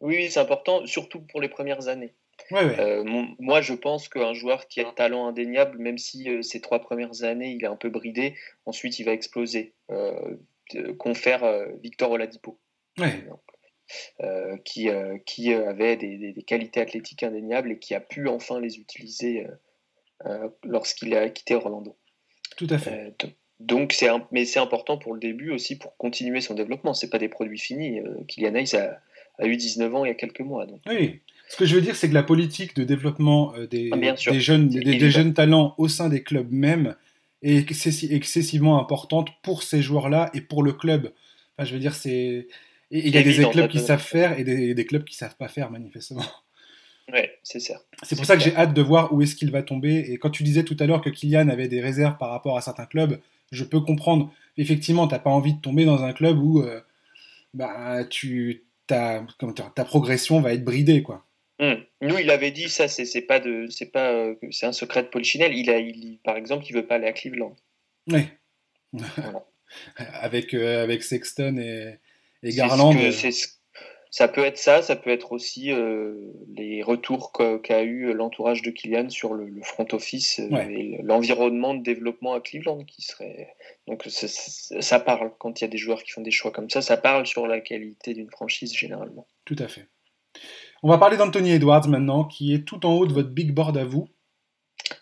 [0.00, 2.14] Oui, c'est important, surtout pour les premières années.
[2.52, 3.04] Euh,
[3.38, 6.80] moi, je pense qu'un joueur qui a un talent indéniable, même si euh, ces trois
[6.80, 8.34] premières années, il est un peu bridé,
[8.66, 9.74] ensuite il va exploser.
[9.90, 10.36] Euh,
[10.98, 12.60] confère Victor Oladipo,
[14.66, 14.88] qui,
[15.24, 19.46] qui avait des, qualités athlétiques indéniables et qui a pu enfin les utiliser
[20.62, 21.96] lorsqu'il a quitté Orlando.
[22.58, 23.14] Tout à fait.
[23.60, 26.92] donc, c'est mais c'est important pour le début aussi pour continuer son développement.
[26.92, 28.02] C'est pas des produits finis.
[28.26, 29.00] Kylian Hayes a,
[29.38, 30.66] a, eu 19 ans il y a quelques mois.
[30.66, 30.82] Donc.
[30.86, 31.22] Oui.
[31.48, 34.40] Ce que je veux dire, c'est que la politique de développement euh, des, ah, des,
[34.40, 36.94] jeunes, des, jeunes talents au sein des clubs même
[37.42, 37.70] est
[38.10, 41.12] excessivement importante pour ces joueurs-là et pour le club.
[41.56, 42.48] Enfin, je veux dire, c'est.
[42.90, 45.70] Il y a des clubs qui savent faire et des, clubs qui savent pas faire,
[45.70, 46.24] manifestement.
[47.12, 47.80] Ouais, c'est ça.
[48.02, 50.06] C'est pour ça que j'ai hâte de voir où est-ce qu'il va tomber.
[50.10, 52.60] Et quand tu disais tout à l'heure que Kylian avait des réserves par rapport à
[52.60, 53.18] certains clubs,
[53.50, 54.30] je peux comprendre.
[54.58, 56.80] Effectivement, tu n'as pas envie de tomber dans un club où euh,
[57.54, 59.24] bah, tu, ta,
[59.74, 61.24] ta progression va être bridée, quoi.
[61.60, 61.82] Hmm.
[62.00, 65.08] Nous, il avait dit ça, c'est pas de, c'est pas, euh, c'est un secret de
[65.08, 65.56] Polichinelle.
[65.56, 67.56] Il a, il, par exemple, il veut pas aller à Cleveland.
[68.06, 68.26] Oui.
[69.96, 71.98] avec, avec Sexton et,
[72.42, 72.94] et Garland.
[74.10, 78.70] Ça peut être ça, ça peut être aussi euh, les retours qu'a eu l'entourage de
[78.70, 83.54] Kylian sur le, front office euh, et l'environnement de développement à Cleveland qui serait.
[83.86, 86.80] Donc ça, parle quand il y a des joueurs qui font des choix comme ça,
[86.80, 89.26] ça parle sur la qualité d'une franchise généralement.
[89.44, 89.86] Tout à fait.
[90.82, 93.76] On va parler d'Anthony Edwards maintenant, qui est tout en haut de votre big board
[93.76, 94.08] à vous.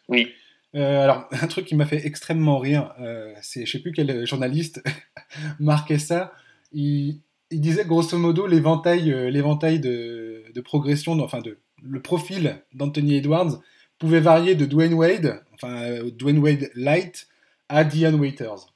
[0.08, 0.28] Oui.
[0.74, 2.94] Euh, alors, un truc qui m'a fait extrêmement rire,
[3.42, 4.82] c'est, je sais plus quel journaliste
[5.58, 6.32] marquait ça.
[6.72, 7.20] Il,
[7.50, 13.16] il disait grosso modo l'éventail, euh, l'éventail de, de, progression, enfin de, le profil d'Anthony
[13.16, 13.60] Edwards
[13.98, 17.28] pouvait varier de Dwayne Wade, enfin euh, Dwayne Wade light,
[17.68, 18.66] à Dion Waiters.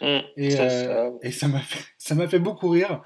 [0.00, 3.02] Mmh, et, euh, et, ça m'a fait, ça m'a fait beaucoup rire.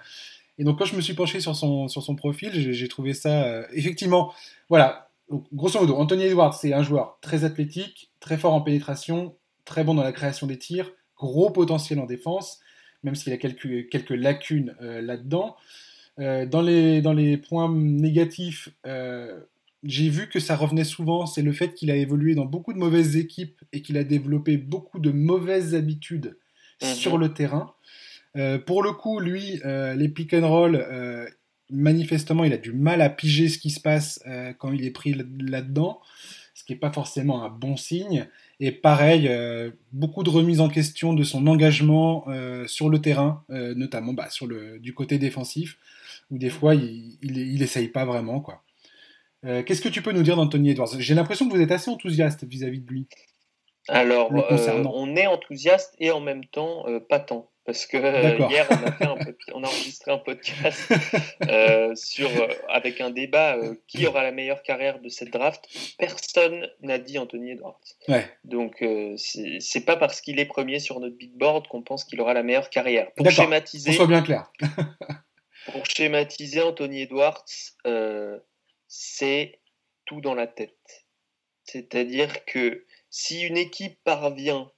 [0.60, 3.66] Et donc quand je me suis penché sur son, sur son profil, j'ai, trouvé ça
[3.72, 4.32] effectivement,
[4.68, 5.10] voilà.
[5.52, 9.34] grosso modo, Anthony Edwards, c'est un joueur très athlétique, très fort en pénétration,
[9.64, 12.60] très bon dans la création des tirs, gros potentiel en défense
[13.02, 15.56] même s'il a quelques, quelques lacunes euh, là-dedans.
[16.18, 19.40] Euh, dans, les, dans les points négatifs, euh,
[19.82, 22.78] j'ai vu que ça revenait souvent, c'est le fait qu'il a évolué dans beaucoup de
[22.78, 26.36] mauvaises équipes et qu'il a développé beaucoup de mauvaises habitudes
[26.82, 26.88] mhm.
[26.88, 27.72] sur le terrain.
[28.66, 30.86] Pour le coup, lui, les pick and roll,
[31.70, 34.22] manifestement, il a du mal à piger ce qui se passe
[34.58, 36.00] quand il est pris là-dedans,
[36.54, 38.28] ce qui n'est pas forcément un bon signe.
[38.62, 43.42] Et pareil, euh, beaucoup de remises en question de son engagement euh, sur le terrain,
[43.48, 45.78] euh, notamment bah, sur le, du côté défensif,
[46.30, 48.40] où des fois il, il, essaye pas vraiment.
[48.40, 48.62] quoi.
[49.42, 50.90] Qu'est-ce que tu peux nous dire d'Anthony Edwards?
[50.98, 53.06] J'ai l'impression que vous êtes assez enthousiaste vis-à-vis de lui.
[53.88, 58.86] Alors, on est enthousiaste et en même temps pas tant parce que euh, hier on
[58.86, 59.16] a, fait un
[59.54, 60.92] on a enregistré un podcast
[61.48, 63.56] euh, sur, euh, avec un débat
[63.86, 65.68] qui aura la meilleure carrière de cette draft.
[65.98, 67.80] Personne n'a dit Anthony Edwards.
[68.44, 68.84] Donc
[69.16, 72.42] c'est pas parce qu'il est premier sur notre big board qu'on pense qu'il aura la
[72.42, 73.12] meilleure carrière.
[73.12, 74.50] Pour schématiser, soit bien clair.
[75.72, 77.44] pour schématiser, Anthony Edwards,
[78.88, 79.60] c'est
[80.06, 81.06] tout dans la tête.
[81.64, 84.72] C'est-à-dire que si une équipe parvient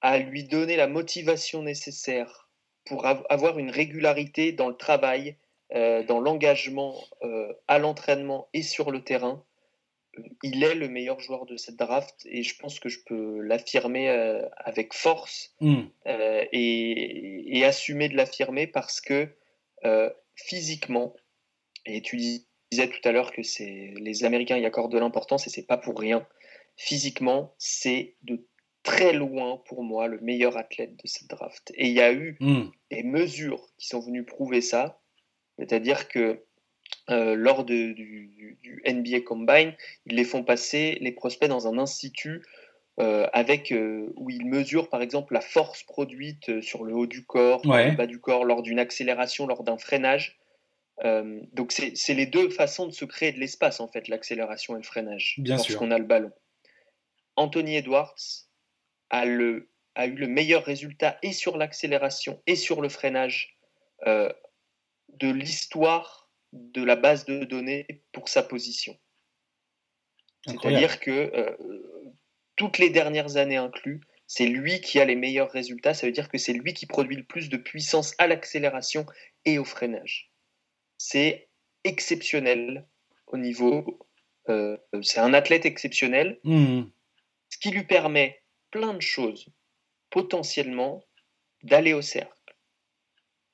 [0.00, 2.48] à lui donner la motivation nécessaire
[2.84, 5.36] pour avoir une régularité dans le travail,
[5.74, 9.44] euh, dans l'engagement euh, à l'entraînement et sur le terrain.
[10.42, 14.10] Il est le meilleur joueur de cette draft et je pense que je peux l'affirmer
[14.10, 15.82] euh, avec force hmm.
[16.04, 19.28] et, et, assumer de l'affirmer parce que
[20.34, 21.14] physiquement,
[21.86, 23.40] et tu disais tout à l'heure que
[24.00, 26.26] les Américains y accordent de l'importance et c'est pas pour rien.
[26.76, 28.44] Physiquement, c'est de
[28.82, 31.72] très loin pour moi le meilleur athlète de cette draft.
[31.74, 32.70] Et il y a eu hmm.
[32.90, 35.00] des mesures qui sont venues prouver ça.
[35.58, 36.42] C'est-à-dire que
[37.10, 39.74] euh, lors de, du, NBA Combine,
[40.06, 42.42] ils les font passer, les prospects, dans un institut
[42.98, 47.24] euh, avec, euh, où ils mesurent par exemple la force produite sur le haut du
[47.24, 50.38] corps, le bas du corps, lors d'une accélération, lors d'un freinage.
[51.02, 54.84] donc c'est les deux façons de se créer de l'espace en fait, l'accélération et le
[54.84, 56.32] freinage, Bien lorsqu'on a le ballon.
[57.36, 58.49] Anthony Edwards,
[59.10, 63.58] a, le, a eu le meilleur résultat et sur l'accélération et sur le freinage
[64.06, 64.32] euh,
[65.08, 68.98] de l'histoire de la base de données pour sa position.
[70.46, 71.56] C'est-à-dire que euh,
[72.56, 75.92] toutes les dernières années inclus, c'est lui qui a les meilleurs résultats.
[75.92, 79.04] Ça veut dire que c'est lui qui produit le plus de puissance à l'accélération
[79.44, 80.32] et au freinage.
[80.98, 81.48] C'est
[81.84, 82.86] exceptionnel
[83.26, 83.98] au niveau.
[84.48, 86.82] Euh, c'est un athlète exceptionnel, mmh.
[87.50, 89.48] ce qui lui permet plein de choses
[90.10, 91.04] potentiellement
[91.62, 92.56] d'aller au cercle,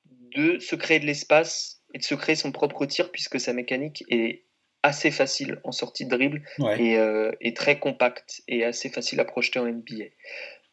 [0.05, 4.03] de se créer de l'espace et de se créer son propre tir puisque sa mécanique
[4.09, 4.43] est
[4.83, 6.43] assez facile en sortie de dribble
[6.77, 10.05] et, euh, très compacte et assez facile à projeter en NBA.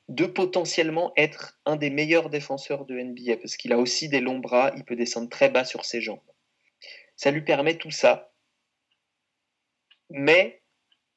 [0.08, 4.38] De potentiellement être un des meilleurs défenseurs de NBA parce qu'il a aussi des longs
[4.38, 6.20] bras, il peut descendre très bas sur ses jambes.
[7.16, 8.32] Ça lui permet tout ça.
[10.10, 10.62] Mais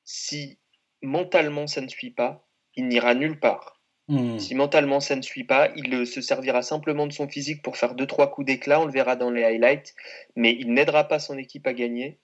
[0.06, 0.58] si
[1.02, 2.47] mentalement ça ne suit pas,
[2.78, 3.78] il n'ira nulle part.
[4.08, 4.40] Hmm.
[4.40, 7.94] Si mentalement ça ne suit pas, il se servira simplement de son physique pour faire
[7.94, 9.94] deux trois coups d'éclat, on le verra dans les highlights,
[10.38, 12.20] mais il n'aidera pas son équipe à gagner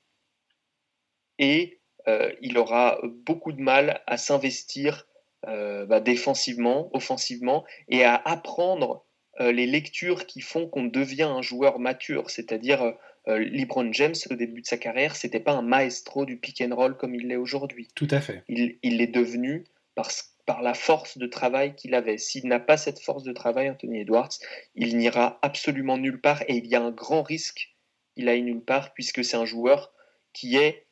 [1.39, 5.07] et euh, il aura beaucoup de mal à s'investir
[5.47, 9.05] euh, bah, défensivement, offensivement et à apprendre
[9.41, 12.93] euh, les lectures qui font qu'on devient un joueur mature, c'est-à-dire
[13.25, 16.97] LeBron James au début de sa carrière, c'était pas un maestro du pick and roll
[16.97, 17.87] comme il l'est aujourd'hui.
[17.95, 18.43] Tout à fait.
[18.49, 19.63] Il, il l'est devenu
[19.95, 22.17] parce par la force de travail qu'il avait.
[22.17, 24.33] S'il n'a pas cette force de travail, Anthony Edwards,
[24.75, 27.75] il n'ira absolument nulle part et il y a un grand risque
[28.13, 29.93] qu'il aille nulle part puisque c'est un joueur
[30.33, 30.85] qui est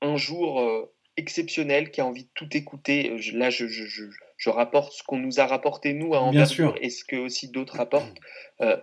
[0.00, 3.18] un jour euh, exceptionnel, qui a envie de tout écouter.
[3.32, 7.16] Là, je, je rapporte ce qu'on nous a rapporté nous à envergure et ce que
[7.16, 8.18] aussi d'autres rapportent.
[8.60, 8.76] Euh,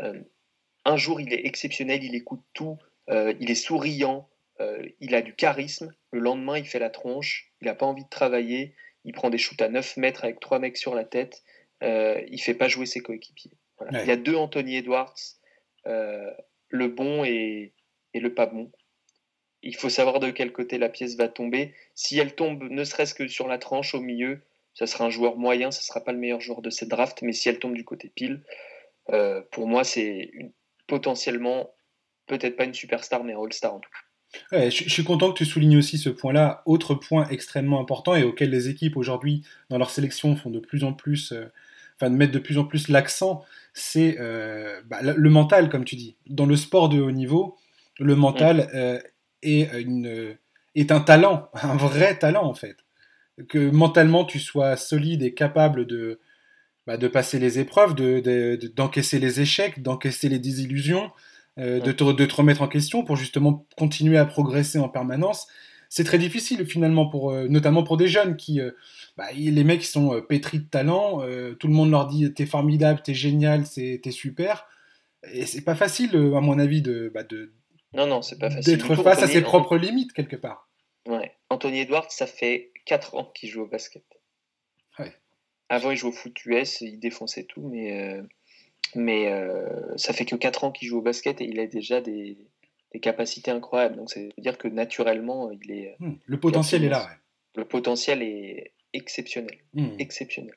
[0.00, 0.20] euh,
[0.84, 2.78] un jour, il est exceptionnel, il écoute tout,
[3.10, 4.28] euh, il est souriant,
[5.00, 5.92] il a du charisme.
[6.12, 9.38] Le lendemain, il fait la tronche, il n'a pas envie de travailler, il prend des
[9.38, 11.42] shoots à 9 mètres avec 3 mecs sur la tête,
[11.82, 13.52] il fait pas jouer ses coéquipiers.
[13.90, 15.16] Il y a deux Anthony Edwards,
[15.84, 17.74] le bon et,
[18.14, 18.70] et le pas bon
[19.62, 21.74] il faut savoir de quel côté la pièce va tomber.
[21.94, 24.40] Si elle tombe ne serait-ce que sur la tranche au milieu,
[24.74, 27.22] ça sera un joueur moyen, ça ne sera pas le meilleur joueur de cette draft,
[27.22, 28.42] mais si elle tombe du côté pile,
[29.10, 30.30] euh, pour moi, c'est
[30.86, 31.72] potentiellement,
[32.26, 33.98] peut-être pas une superstar, mais un all-star en tout cas.
[34.52, 36.62] Je, suis content que tu soulignes aussi ce point-là.
[36.66, 40.84] Autre point extrêmement important et auquel les équipes aujourd'hui, dans leur sélection, font de plus
[40.84, 41.46] en plus, euh,
[41.96, 46.16] enfin, mettent de plus en plus l'accent, c'est euh, bah, le mental, comme tu dis.
[46.28, 47.56] Dans le sport de haut niveau,
[47.98, 49.06] le mental mm.
[49.42, 50.36] est, une,
[50.74, 52.76] est un talent, un vrai talent en fait
[53.48, 56.20] que mentalement tu sois solide et capable de,
[56.86, 61.10] bah, de passer les épreuves, d'encaisser de, les échecs, d'encaisser les désillusions,
[61.58, 65.46] euh, de, te, de, te, remettre en question pour justement continuer à progresser en permanence.
[65.88, 68.70] C'est très difficile finalement, pour, euh, notamment pour des jeunes qui, euh,
[69.16, 71.20] bah, les mecs qui sont pétris de talent,
[71.58, 74.66] tout le monde leur dit t'es formidable, t'es génial, t'es super.
[75.32, 77.52] Et c'est pas facile, à mon avis, de, bah, de
[77.94, 78.78] non, non, c'est pas facile.
[78.78, 80.70] D'être face à ses propres limites quelque part.
[81.06, 81.36] Ouais.
[81.50, 84.02] Anthony Edwards, ça fait 4 ans qu'il joue au basket.
[85.68, 88.20] Avant, il jouait au foot US, il défonçait tout, mais,
[88.94, 92.00] mais euh, ça fait que 4 ans qu'il joue au basket et il a déjà
[92.00, 92.38] des,
[93.00, 93.96] capacités incroyables.
[93.96, 95.96] Donc, c'est dire que naturellement, il est.
[95.98, 97.08] Hmm, le potentiel est là.
[97.56, 99.58] Le potentiel est exceptionnel.
[99.74, 99.96] Hmm.
[99.98, 100.54] Exceptionnel.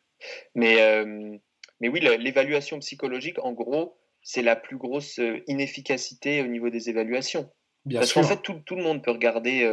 [0.53, 1.37] Mais, euh,
[1.79, 7.49] mais oui, l'évaluation psychologique, en gros, c'est la plus grosse inefficacité au niveau des évaluations.
[7.85, 9.65] Bien Parce qu'en fait, tout, tout, le monde peut regarder,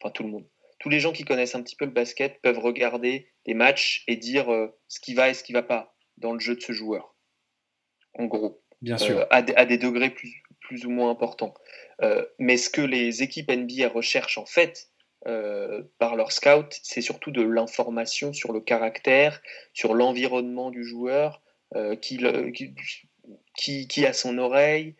[0.00, 0.44] enfin tout le monde,
[0.84, 4.16] tous les gens qui connaissent un petit peu le basket peuvent regarder des matchs et
[4.16, 6.72] dire euh, ce qui va et ce qui va pas dans le jeu de ce
[6.72, 7.13] joueur.
[8.18, 8.62] En gros.
[8.82, 9.18] Bien sûr.
[9.18, 11.54] Euh, à, des degrés plus, plus ou moins importants.
[12.02, 14.90] Euh, mais ce que les équipes NBA recherchent en fait
[15.98, 19.40] par leur scout, c'est surtout de l'information sur le caractère,
[19.72, 21.40] sur l'environnement du joueur,
[22.02, 22.20] qui,
[23.56, 24.96] qui, qui, a son oreille,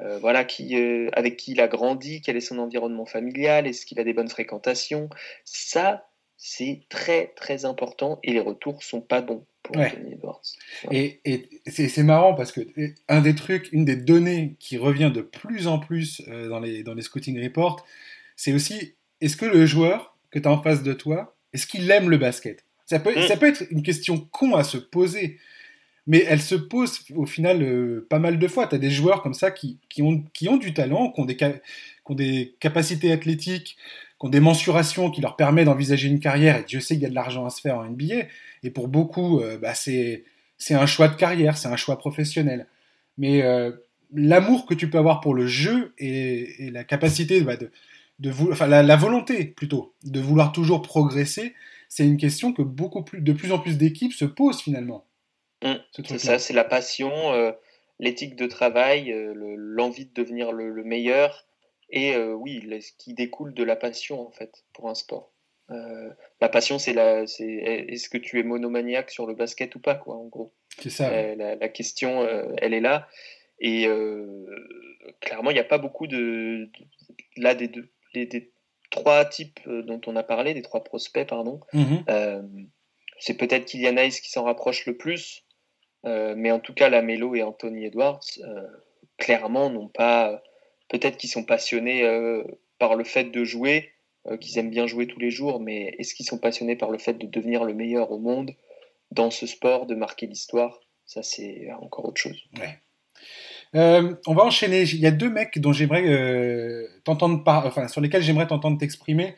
[0.00, 3.86] euh, voilà, qui, euh, avec qui il a grandi, quel est son environnement familial, est-ce
[3.86, 5.08] qu'il a des bonnes fréquentations.
[5.44, 6.06] Ça,
[6.48, 10.40] c'est très très important et les retours sont pas bons pour Anthony Edwards.
[10.92, 11.20] Et,
[11.66, 12.60] c'est marrant parce que
[13.08, 16.84] un des trucs, une des données qui revient de plus en plus euh, dans, les,
[16.84, 17.84] dans les scouting reports,
[18.36, 21.90] c'est aussi est-ce que le joueur que tu as en face de toi, est-ce qu'il
[21.90, 22.64] aime le basket?
[22.84, 23.26] Ça peut, mm.
[23.26, 25.38] ça peut être une question con à se poser
[26.06, 28.68] mais elle se pose au final euh, pas mal de fois.
[28.68, 31.24] Tu as des joueurs comme ça qui, qui, ont, qui ont du talent, qui ont,
[31.24, 31.50] des, qui
[32.04, 33.76] ont des capacités athlétiques,
[34.18, 37.06] qui ont des mensurations qui leur permettent d'envisager une carrière, et Dieu sait qu'il y
[37.06, 38.26] a de l'argent à se faire en NBA,
[38.62, 40.24] et pour beaucoup, euh, bah, c'est
[40.70, 42.66] un choix de carrière, c'est un choix professionnel.
[43.18, 43.72] Mais euh,
[44.12, 47.70] l'amour que tu peux avoir pour le jeu et, et la capacité bah, de,
[48.18, 51.54] de enfin, la, la, volonté plutôt de vouloir toujours progresser,
[51.88, 55.04] c'est une question que beaucoup plus, de plus en plus d'équipes se posent finalement.
[55.62, 57.52] Mmh, c'est ça, c'est la passion, euh,
[57.98, 61.46] l'éthique de travail, l'envie de devenir le, meilleur,
[61.90, 65.32] et euh, oui, ce qui découle de la passion en fait pour un sport.
[65.68, 67.46] la passion, c'est la, c'est
[67.88, 70.52] est-ce que tu es monomaniaque sur le basket ou pas quoi, en gros?
[70.78, 71.34] C'est ça.
[71.34, 72.26] La, question,
[72.58, 73.08] elle est là,
[73.60, 73.86] et
[75.20, 76.70] clairement, il n'y a pas beaucoup de,
[77.36, 78.52] là des deux, des,
[78.90, 81.60] trois types dont on a parlé, des trois prospects, pardon.
[81.72, 81.96] Mmh
[83.18, 85.44] c'est peut-être Kylian Hayes qui s'en rapproche le plus,
[86.04, 88.66] euh, mais en tout cas, la Mélo et Anthony Edwards, euh,
[89.16, 90.42] clairement, n'ont pas.
[90.88, 92.42] Peut-être qu'ils sont passionnés euh,
[92.78, 93.90] par le fait de jouer,
[94.40, 97.14] qu'ils aiment bien jouer tous les jours, mais est-ce qu'ils sont passionnés par le fait
[97.14, 98.50] de devenir le meilleur au monde
[99.12, 100.80] dans ce sport, de marquer l'histoire?
[101.04, 102.36] Ça, c'est encore autre chose.
[103.72, 104.82] on va enchaîner.
[104.82, 109.36] Il y a deux mecs dont j'aimerais t'entendre enfin, sur lesquels j'aimerais t'entendre t'exprimer.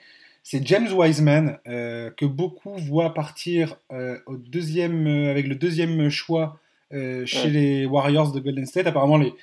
[0.51, 6.09] C'est James Wiseman euh, que beaucoup voient partir euh, au deuxième, euh, avec le deuxième
[6.09, 6.59] choix
[6.91, 8.87] chez les Warriors de Golden State.
[8.87, 9.35] Apparemment, les,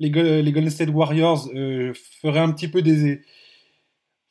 [0.00, 1.48] les, Golden State Warriors
[2.22, 3.22] feraient un petit peu des,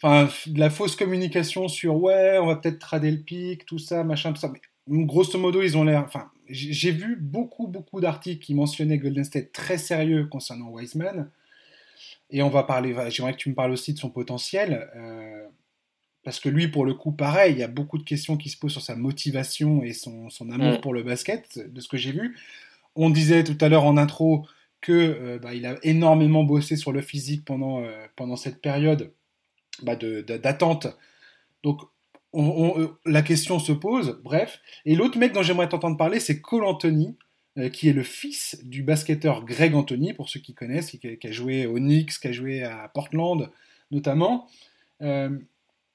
[0.02, 4.04] enfin, de la fausse communication sur ouais, on va peut-être trader le pic, tout ça,
[4.04, 4.52] machin, tout ça.
[4.88, 6.04] Mais grosso modo, ils ont l'air.
[6.06, 11.30] Enfin, j'ai vu beaucoup, beaucoup d'articles qui mentionnaient Golden State très sérieux concernant Wiseman.
[12.30, 12.96] Et on va parler.
[13.10, 14.90] J'aimerais que tu me parles aussi de son potentiel.
[16.28, 18.58] Parce que lui, pour le coup, pareil, il y a beaucoup de questions qui se
[18.58, 20.82] posent sur sa motivation et son, amour mm.
[20.82, 22.38] pour le basket, de ce que j'ai vu.
[22.96, 24.46] On disait tout à l'heure en intro
[24.82, 29.12] que euh, bah, il a énormément bossé sur le physique pendant, euh, pendant cette période
[29.82, 30.88] bah, d'attente.
[31.64, 31.82] Donc,
[33.06, 34.60] la question se pose, bref.
[34.86, 37.18] Et l'autre mec dont j'aimerais t'entendre parler, c'est Cole Anthony,
[37.74, 41.66] qui est le fils du basketteur Greg Anthony, pour ceux qui connaissent, qui, a joué
[41.66, 43.50] au Knicks, qui a joué à Portland
[43.90, 44.48] notamment.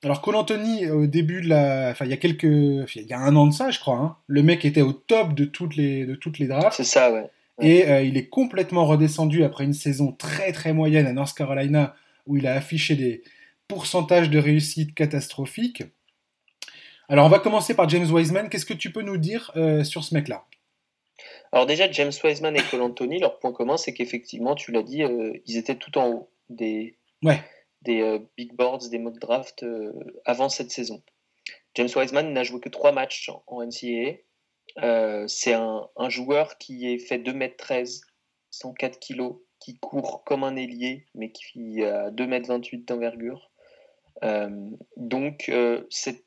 [0.05, 3.21] Alors Cole Anthony, au début de la, enfin il y a quelques, il y a
[3.21, 6.07] un an de ça, je crois, hein, le mec était au top de toutes les
[6.07, 6.77] de toutes les drafts.
[6.77, 7.31] C'est ça, ouais.
[7.61, 11.95] Et euh, il est complètement redescendu après une saison très très moyenne à North Carolina
[12.27, 13.23] où il a affiché des
[13.69, 15.83] pourcentages de réussite catastrophiques.
[17.09, 18.49] Alors on va commencer par James Wiseman.
[18.49, 20.47] Qu'est-ce que tu peux nous dire euh, sur ce mec-là?
[21.53, 25.03] Alors déjà James Wiseman et Cole Anthony, leur point commun, c'est qu'effectivement, tu l'as dit,
[25.03, 26.97] euh, ils étaient tout en haut des.
[27.23, 27.41] Ouais
[27.83, 29.67] des big boards, des mock drafts
[30.25, 31.03] avant cette saison.
[31.75, 34.19] James Wiseman n'a joué que trois matchs en NCAA.
[34.83, 38.03] Euh, c'est un, joueur qui est fait 2m13,
[38.51, 43.51] 104 kg, qui court comme un ailier, mais qui a 2m28 d'envergure.
[44.97, 45.51] donc,
[45.91, 46.25] cette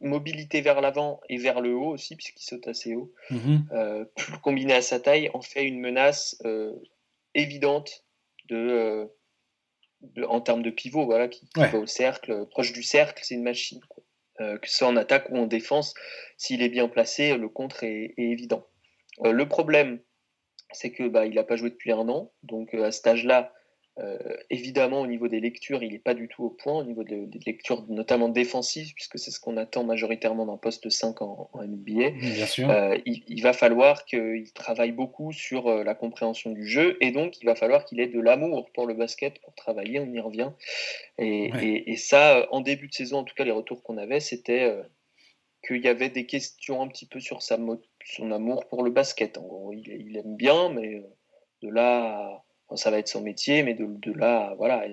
[0.00, 4.04] mobilité vers l'avant et vers le haut aussi, puisqu'il saute assez haut, mm
[4.42, 6.40] combiné à sa taille, en fait une menace
[7.34, 8.04] évidente
[8.48, 9.10] de
[10.28, 13.80] en termes de pivot, voilà, qui, va au cercle, proche du cercle, c'est une machine.
[14.40, 15.94] Euh, que ce soit en attaque ou en défense,
[16.36, 18.66] s'il est bien placé, le contre est, évident.
[19.24, 20.00] Euh, le problème,
[20.70, 23.52] c'est que bah, il n'a pas joué depuis un an, donc euh, à cet âge-là,
[24.50, 27.28] évidemment, au niveau des lectures, il n'est pas du tout au point, au niveau des
[27.46, 32.10] lectures notamment défensives, puisque c'est ce qu'on attend majoritairement d'un poste 5 en, NBA.
[32.10, 32.70] Bien sûr.
[32.70, 37.40] Euh, il, va falloir qu'il travaille beaucoup sur euh, la compréhension du jeu, et donc
[37.40, 40.50] il va falloir qu'il ait de l'amour pour le basket pour travailler, on y revient.
[41.18, 44.72] Et, ça, en début de saison, en tout cas, les retours qu'on avait, c'était
[45.66, 47.58] qu'il y avait des questions un petit peu sur sa,
[48.04, 49.36] son amour pour le basket.
[49.38, 51.02] En gros, il, il aime bien, mais
[51.62, 52.44] de là
[52.74, 54.84] ça va être son métier, mais de, de là, voilà,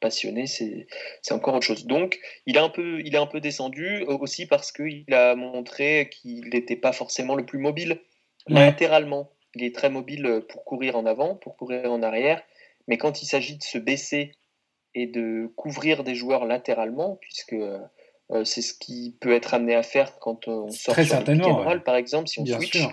[0.00, 0.86] passionné, c'est
[1.30, 1.86] encore autre chose.
[1.86, 6.10] Donc, il, a un peu, il est un peu descendu aussi parce qu'il a montré
[6.10, 8.00] qu'il n'était pas forcément le plus mobile
[8.48, 9.32] latéralement.
[9.54, 12.42] Il est très mobile pour courir en avant, pour courir en arrière,
[12.88, 14.32] mais quand il s'agit de se baisser
[14.94, 19.82] et de couvrir des joueurs latéralement, puisque euh, c'est ce qui peut être amené à
[19.82, 22.86] faire quand on sort très sur le par exemple, si on switch.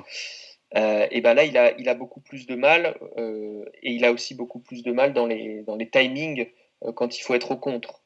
[0.75, 1.57] Euh, et ben là, il
[1.89, 5.27] a, beaucoup plus de mal, euh, et il a aussi beaucoup plus de mal dans
[5.27, 6.47] les, timings
[6.83, 8.01] euh, quand il faut être au contre.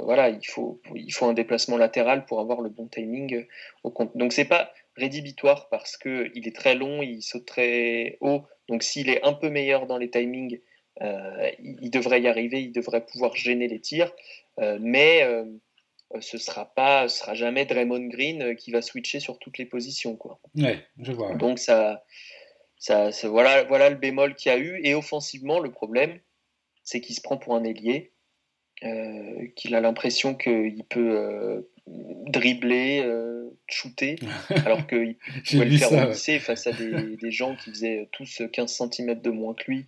[0.00, 0.80] voilà, il faut,
[1.22, 3.46] un déplacement latéral pour avoir le bon timing
[3.84, 4.16] au contre.
[4.16, 8.42] Donc c'est pas rédhibitoire parce que il est très long, il saute très haut.
[8.68, 10.58] Donc s'il est un peu meilleur dans les timings,
[11.00, 14.12] il, il, devrait y arriver, il devrait pouvoir gêner les tirs.
[14.58, 15.22] mais
[16.20, 19.66] ce sera pas, ce sera jamais Draymond Green euh, qui va switcher sur toutes les
[19.66, 20.40] positions, quoi.
[20.56, 21.34] Ouais, je vois.
[21.34, 22.04] Donc ça,
[22.76, 24.80] ça, voilà, voilà le bémol qu'il y a eu.
[24.84, 26.18] Et offensivement, le problème,
[26.84, 28.12] c'est qu'il se prend pour un ailier,
[28.84, 33.08] euh, qu'il a l'impression qu'il peut dribbler,
[33.68, 34.16] shooter,
[34.66, 35.16] alors qu'il
[35.48, 39.20] pouvait le faire au lycée face à des, des, gens qui faisaient tous 15 cm
[39.20, 39.86] de moins que lui.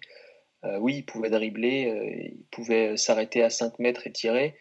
[0.79, 4.55] oui, il pouvait dribbler, il pouvait s'arrêter à 5 mètres et tirer.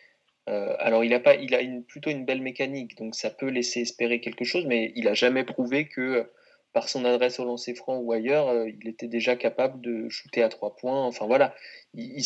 [0.49, 3.47] Euh, alors, il a, pas, il a une, plutôt une belle mécanique, donc ça peut
[3.47, 6.29] laisser espérer quelque chose, mais il n'a jamais prouvé que
[6.73, 10.41] par son adresse au lancer franc ou ailleurs, euh, il était déjà capable de shooter
[10.41, 11.05] à trois points.
[11.05, 11.55] Enfin voilà,
[11.93, 12.25] il,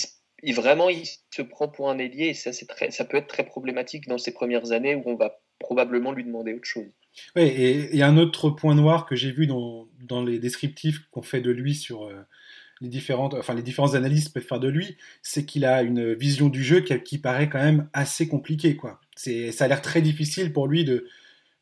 [0.54, 4.08] vraiment il se prend pour un ailier et ça, très, ça peut être très problématique
[4.08, 6.88] dans ses premières années où on va probablement lui demander autre chose.
[7.36, 9.88] Oui, et il y a un autre point noir que j'ai vu dans,
[10.24, 12.22] les descriptifs qu'on fait de lui sur, euh,
[12.82, 16.50] les différentes, enfin les différents analystes peuvent faire de lui, c'est qu'il a une vision
[16.50, 19.00] du jeu qui, paraît quand même assez compliquée, quoi.
[19.16, 21.08] C'est, ça a l'air très difficile pour lui de,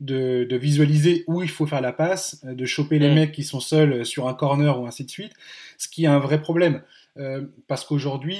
[0.01, 3.15] de, visualiser où il faut faire la passe, de choper les mm.
[3.15, 5.33] mecs qui sont seuls sur un corner ou ainsi de suite,
[5.77, 6.81] ce qui est un vrai problème.
[7.17, 8.37] Euh, parce qu'aujourd'hui,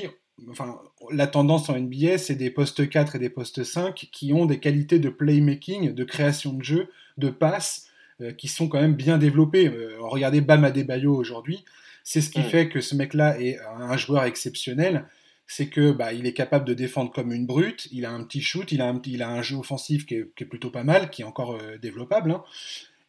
[0.49, 0.78] enfin,
[1.11, 4.59] la tendance en NBA, c'est des postes 4 et des postes 5 qui ont des
[4.59, 7.88] qualités de playmaking, de création de jeu, de passe,
[8.21, 9.67] euh, qui sont quand même bien développées.
[9.67, 11.63] Euh, regardez Bam Adebayo aujourd'hui,
[12.06, 12.43] c'est ce qui mm.
[12.43, 15.08] fait que ce mec-là est un joueur exceptionnel.
[15.47, 17.88] C'est que bah, il est capable de défendre comme une brute.
[17.91, 20.45] Il a un petit shoot, il a un, il a un jeu offensif qui est,
[20.45, 22.32] plutôt pas mal, qui est encore euh, développable.
[22.32, 22.43] Hein.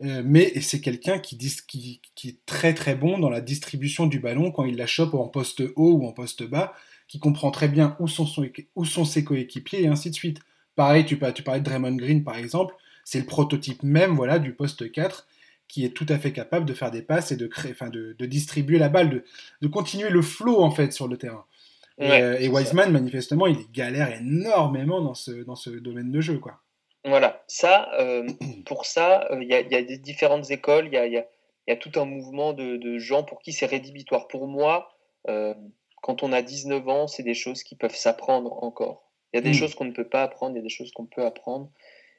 [0.03, 4.19] Euh, mais c'est quelqu'un qui, qui, qui, est très très bon dans la distribution du
[4.19, 6.75] ballon quand il la chope en poste haut ou en poste bas,
[7.07, 10.41] qui comprend très bien où sont, son, où sont ses coéquipiers et ainsi de suite.
[10.75, 12.75] Pareil, tu, tu parlais de Draymond Green par exemple,
[13.05, 15.27] c'est le prototype même voilà, du poste 4
[15.69, 18.15] qui est tout à fait capable de faire des passes et de créer, enfin de,
[18.27, 19.25] distribuer la balle,
[19.61, 21.45] de, continuer le flow en fait sur le terrain.
[21.99, 26.61] et, euh, Wiseman, manifestement, il galère énormément dans ce, dans ce domaine de jeu, quoi.
[27.05, 28.29] Voilà, ça, euh,
[28.67, 31.19] pour ça, euh, il y, a, des différentes écoles, il y a, y
[31.69, 34.27] a, tout un mouvement de, de gens pour qui c'est rédhibitoire.
[34.29, 34.89] Pour moi,
[36.03, 39.11] quand on a 19 ans, c'est des choses qui peuvent s'apprendre encore.
[39.33, 39.55] Il y a des hmm.
[39.55, 41.71] choses qu'on ne peut pas apprendre, il y a des choses qu'on peut apprendre.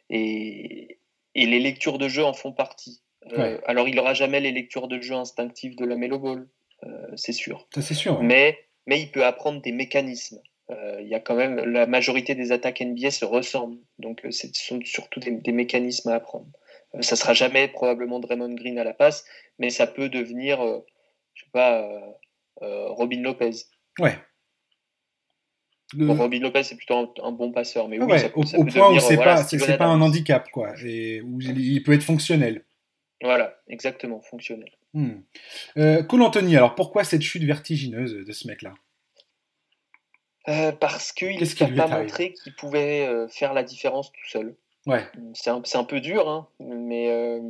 [0.10, 1.00] Et,
[1.36, 3.02] et, les lectures de jeu en font partie.
[3.66, 6.48] Alors, il n'aura jamais les lectures de jeu instinctives de la Melo Ball,
[7.16, 7.68] c'est sûr.
[7.74, 8.22] Ça, c'est sûr.
[8.22, 10.42] Mais, mais il peut apprendre des mécanismes.
[10.70, 14.80] Il y a quand même la majorité des attaques NBA se ressemblent, donc ce sont
[14.84, 16.48] surtout des, des mécanismes à apprendre.
[17.02, 19.26] Ça sera jamais probablement Draymond Green à la passe,
[19.60, 20.60] mais ça peut devenir,
[21.34, 21.88] je sais pas,
[22.62, 23.52] Robin Lopez.
[24.00, 24.18] Ouais.
[25.96, 28.06] Robin Lopez, c'est plutôt un, bon passeur, mais oui,
[28.36, 29.44] au, point où c'est pas,
[29.78, 32.66] pas un handicap, quoi, et où il peut être fonctionnel.
[33.22, 34.70] Voilà, exactement, fonctionnel.
[34.94, 35.22] Hmm.
[35.78, 38.74] Euh, Cole Anthony, alors pourquoi cette chute vertigineuse de ce mec-là?
[40.50, 44.56] Euh, Parce qu'il n'a pas montré qu'il pouvait euh, faire la différence tout seul.
[44.86, 45.04] Ouais.
[45.34, 47.42] C'est un, un, peu dur, hein, mais euh,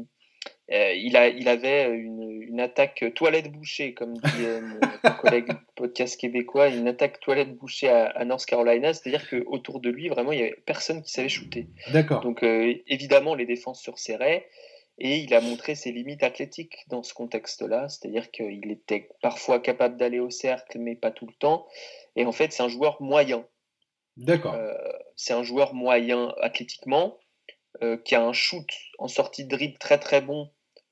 [0.68, 6.70] il, a, il avait une, une attaque toilette bouchée, comme dit mon, collègue podcast québécois,
[6.70, 10.58] une attaque toilette bouchée à, North Carolina, c'est-à-dire qu'autour de lui, vraiment, il n'y avait
[10.66, 11.68] personne qui savait shooter.
[11.94, 12.22] D'accord.
[12.22, 14.48] Donc, évidemment, les défenses se resserraient
[14.98, 19.98] et il a montré ses limites athlétiques dans ce contexte-là, c'est-à-dire qu'il était parfois capable
[19.98, 21.68] d'aller au cercle, mais pas tout le temps.
[22.16, 23.46] Et en fait, c'est un joueur moyen.
[24.16, 24.56] D'accord.
[25.16, 27.20] c'est un joueur moyen athlétiquement,
[28.04, 28.68] qui a un shoot
[28.98, 30.50] en sortie de dribble très très bon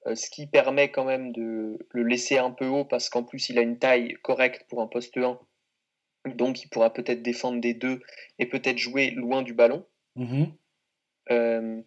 [0.07, 3.49] euh, ce qui permet quand même de le laisser un peu haut parce qu'en plus
[3.49, 5.39] il a une taille correcte pour un poste 1.
[6.35, 8.01] Donc il pourra peut-être défendre des deux
[8.39, 9.85] et peut-être jouer loin du ballon.
[11.31, 11.81] Euh,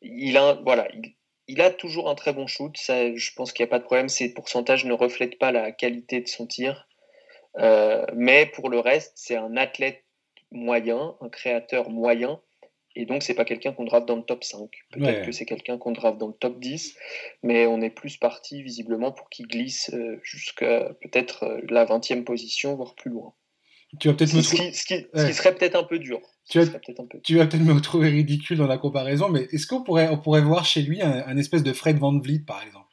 [0.00, 1.14] il, a, voilà, il,
[1.58, 2.76] a toujours un très bon shoot.
[2.76, 4.08] Ça, je pense qu'il n'y a pas de problème.
[4.08, 6.88] Ses pourcentages ne reflètent pas la qualité de son tir.
[7.58, 10.04] Euh, mais pour le reste, c'est un athlète
[10.50, 12.40] moyen, un créateur moyen
[12.96, 14.70] et donc, c'est pas quelqu'un qu'on draft dans le top 5.
[14.90, 16.96] Peut-être que c'est quelqu'un qu'on draft dans le top 10,
[17.42, 22.24] mais on est plus parti visiblement pour qu'il glisse euh, jusqu'à peut-être euh, la 20e
[22.24, 23.34] position, voire plus loin.
[24.00, 26.20] Tu vas peut-être me ce, qui, ce, qui, serait peut-être un peu dur.
[26.48, 30.42] Tu, vas, peut-être me trouver ridicule dans la comparaison, mais est-ce qu'on pourrait, on pourrait
[30.42, 32.86] voir chez lui un, espèce de Fred Van Vliet, par exemple?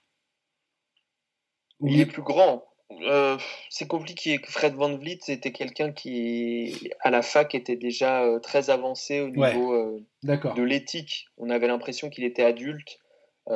[1.81, 2.63] Il est plus grand.
[3.07, 3.37] Euh,
[3.69, 4.39] c'est compliqué.
[4.43, 9.29] Fred Van Vliet, c'était quelqu'un qui, à la fac, était déjà euh, très avancé au
[9.29, 11.27] niveau euh, de l'éthique.
[11.37, 12.99] On avait l'impression qu'il était adulte.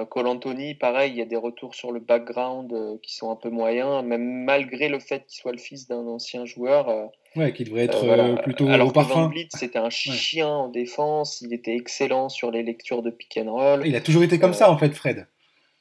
[0.10, 3.50] Cole Anthony, pareil, il y a des retours sur le background qui sont un peu
[3.50, 7.10] moyens, même malgré le fait qu'il soit le fils d'un ancien joueur.
[7.38, 9.32] Ouais, qui devrait être plutôt Alors au parfum.
[9.50, 11.42] C'était un chien en défense.
[11.42, 13.84] Il était excellent sur les lectures de pick and roll.
[13.86, 15.28] Il a toujours été comme ça, en fait, Fred.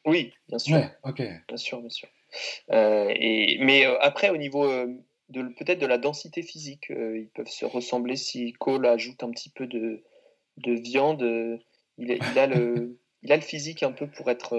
[0.05, 0.79] Oui, bien sûr.
[1.03, 1.23] ok.
[1.49, 2.09] Bien sûr, bien sûr.
[2.71, 4.87] Euh, et, mais euh, après, au niveau euh,
[5.31, 9.51] de peut-être de la densité physique, ils peuvent se ressembler si Cole ajoute un petit
[9.51, 10.03] peu de,
[10.59, 11.23] de viande.
[11.99, 14.57] Il, il, a le, il a le physique un peu pour être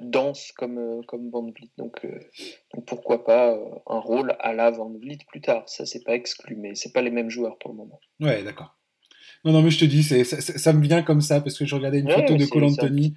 [0.00, 1.70] dense comme, comme Van Vliet.
[1.76, 2.04] Donc,
[2.74, 3.56] donc pourquoi pas
[3.86, 5.68] un rôle à la Van Vliet plus tard.
[5.68, 8.00] Ça, c'est pas exclu, mais c'est pas les mêmes joueurs pour le moment.
[8.20, 8.76] Ouais, d'accord.
[9.44, 11.74] Non, non, mais je te dis, ça, ça, me vient comme ça parce que je
[11.74, 13.14] regardais une photo de Cole Anthony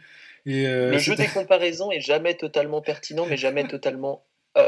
[0.48, 4.26] euh, le jeu des comparaisons est jamais totalement pertinent, mais jamais totalement
[4.58, 4.68] euh,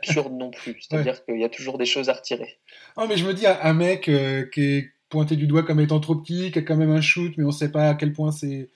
[0.00, 0.76] absurde non plus.
[0.80, 2.58] C'est-à-dire qu'il y a toujours des choses à retirer.
[2.96, 6.00] Oh, mais je me dis, un mec euh, qui est pointé du doigt comme étant
[6.00, 8.12] trop petit, qui a quand même un shoot, mais on ne sait pas à quel
[8.12, 8.70] point c'est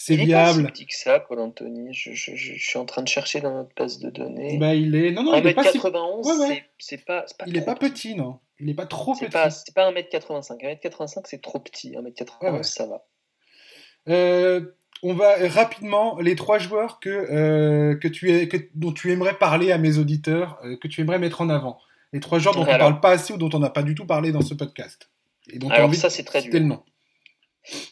[0.00, 0.28] c'est viable.
[0.28, 1.92] Il est pas si petit que ça, Paul Anthony.
[1.92, 4.56] Je, je, je, suis en train de chercher dans notre base de données.
[4.56, 5.10] Bah, il est.
[5.10, 6.62] Non, non, il est pas 91, si...
[6.78, 7.44] c'est pas, pas.
[7.48, 8.38] Il est pas petit, non.
[8.60, 9.26] Il n'est pas trop petit.
[9.50, 10.60] C'est pas 1m85.
[10.60, 11.96] 1m85, c'est trop petit.
[11.96, 13.04] 1m91, ça va.
[14.08, 14.60] Euh,
[15.02, 19.34] on va rapidement les trois joueurs que, euh, que tu es, que, dont tu aimerais
[19.34, 21.80] parler à mes auditeurs, euh, que tu aimerais mettre en avant.
[22.12, 23.96] Les trois joueurs dont on ne parle pas assez ou dont on n'a pas du
[23.96, 25.10] tout parlé dans ce podcast.
[25.50, 26.52] Et donc alors ça c'est très dur.
[26.52, 26.74] Le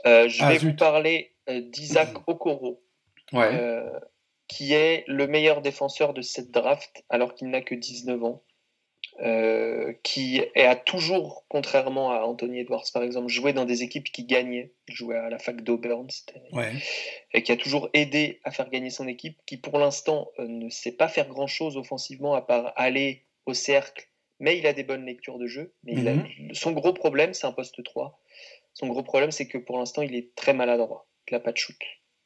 [0.07, 2.83] euh, je ah, vais vous parler d'Isaac Okoro,
[4.49, 8.43] qui est le meilleur défenseur de cette draft alors qu'il n'a que 19 ans.
[9.23, 14.25] Euh, qui a toujours, contrairement à Anthony Edwards par exemple, joué dans des équipes qui
[14.25, 14.73] gagnaient.
[14.89, 16.07] Il jouait à la fac d'Auburn,
[17.33, 20.69] et qui a toujours aidé à faire gagner son équipe, qui pour l'instant euh, ne
[20.69, 24.07] sait pas faire grand chose offensivement à part aller au cercle,
[24.39, 25.73] mais il a des bonnes lectures de jeu.
[25.85, 26.53] Mais mhm.
[26.53, 28.21] son gros problème, c'est un poste 3.
[28.75, 31.07] Son gros problème, c'est que pour l'instant, il est très maladroit.
[31.55, 31.77] Shoot.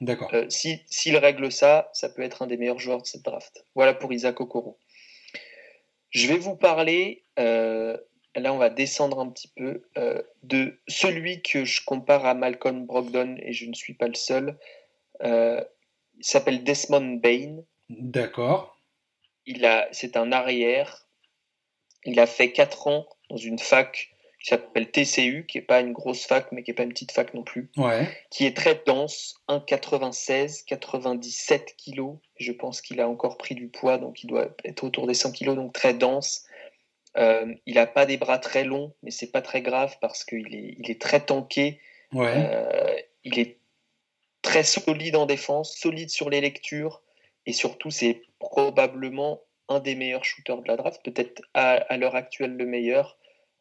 [0.00, 0.30] D'accord.
[0.32, 3.64] Euh, s'il règle ça, ça peut être un des meilleurs joueurs de cette draft.
[3.74, 4.78] Voilà pour Isaac Okoro.
[6.10, 7.96] Je vais vous parler, euh,
[8.34, 12.86] là on va descendre un petit peu, euh, de celui que je compare à Malcolm
[12.86, 14.58] Brogdon, et je ne suis pas le seul.
[15.22, 17.62] Il s'appelle Desmond Bain.
[17.90, 18.78] D'accord.
[19.92, 21.06] C'est un arrière.
[22.04, 24.10] Il a fait 4 ans dans une fac
[24.40, 27.12] qui s'appelle TCU, qui n'est pas une grosse fac, mais qui n'est pas une petite
[27.12, 27.70] fac non plus,
[28.30, 32.16] qui est très dense, 1,96, 97 kg.
[32.38, 35.32] Je pense qu'il a encore pris du poids, donc il doit être autour des 100
[35.32, 36.46] kg, donc très dense.
[37.16, 40.54] Euh, il n'a pas des bras très longs, mais c'est pas très grave parce qu'il
[40.54, 41.80] est, il est très tanké.
[42.14, 43.58] Euh, il est
[44.42, 47.02] très solide en défense, solide sur les lectures,
[47.46, 52.56] et surtout, c'est probablement un des meilleurs shooters de la draft, peut-être à, l'heure actuelle
[52.56, 53.16] le meilleur,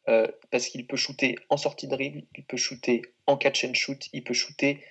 [0.10, 3.74] euh, parce qu'il peut shooter en sortie de dribble, il peut shooter en catch and
[3.76, 4.84] shoot, il peut shooter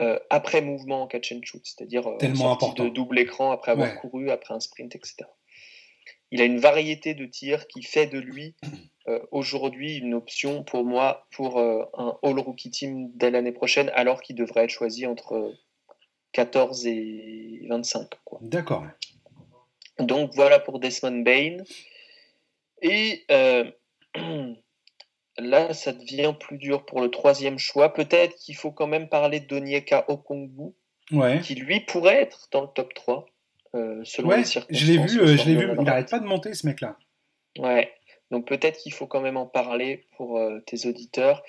[0.00, 3.72] euh, après mouvement en catch and shoot, c'est-à-dire euh, en sortie de double écran après
[3.72, 5.16] avoir couru, après un sprint, etc.
[6.30, 8.54] Il a une variété de tirs qui fait de lui
[9.30, 14.36] aujourd'hui une option pour moi pour un All Rookie Team dès l'année prochaine, alors qu'il
[14.36, 15.54] devrait être choisi entre
[16.32, 18.08] 14 et 25.
[18.42, 18.86] D'accord.
[19.98, 21.64] Donc voilà pour Desmond Bain.
[22.82, 23.70] Et euh,
[25.38, 27.92] là, ça devient plus dur pour le troisième choix.
[27.92, 30.74] Peut-être qu'il faut quand même parler d'Onyeka Okongwu,
[31.12, 31.40] ouais.
[31.40, 33.26] qui lui pourrait être dans le top 3,
[33.74, 34.78] euh, selon les circonstances.
[34.80, 35.68] Je l'ai vu, euh, je l'ai vu.
[35.78, 36.96] il n'arrête pas de monter ce mec-là.
[37.58, 37.92] Ouais.
[38.30, 41.42] Donc peut-être qu'il faut quand même en parler pour tes auditeurs.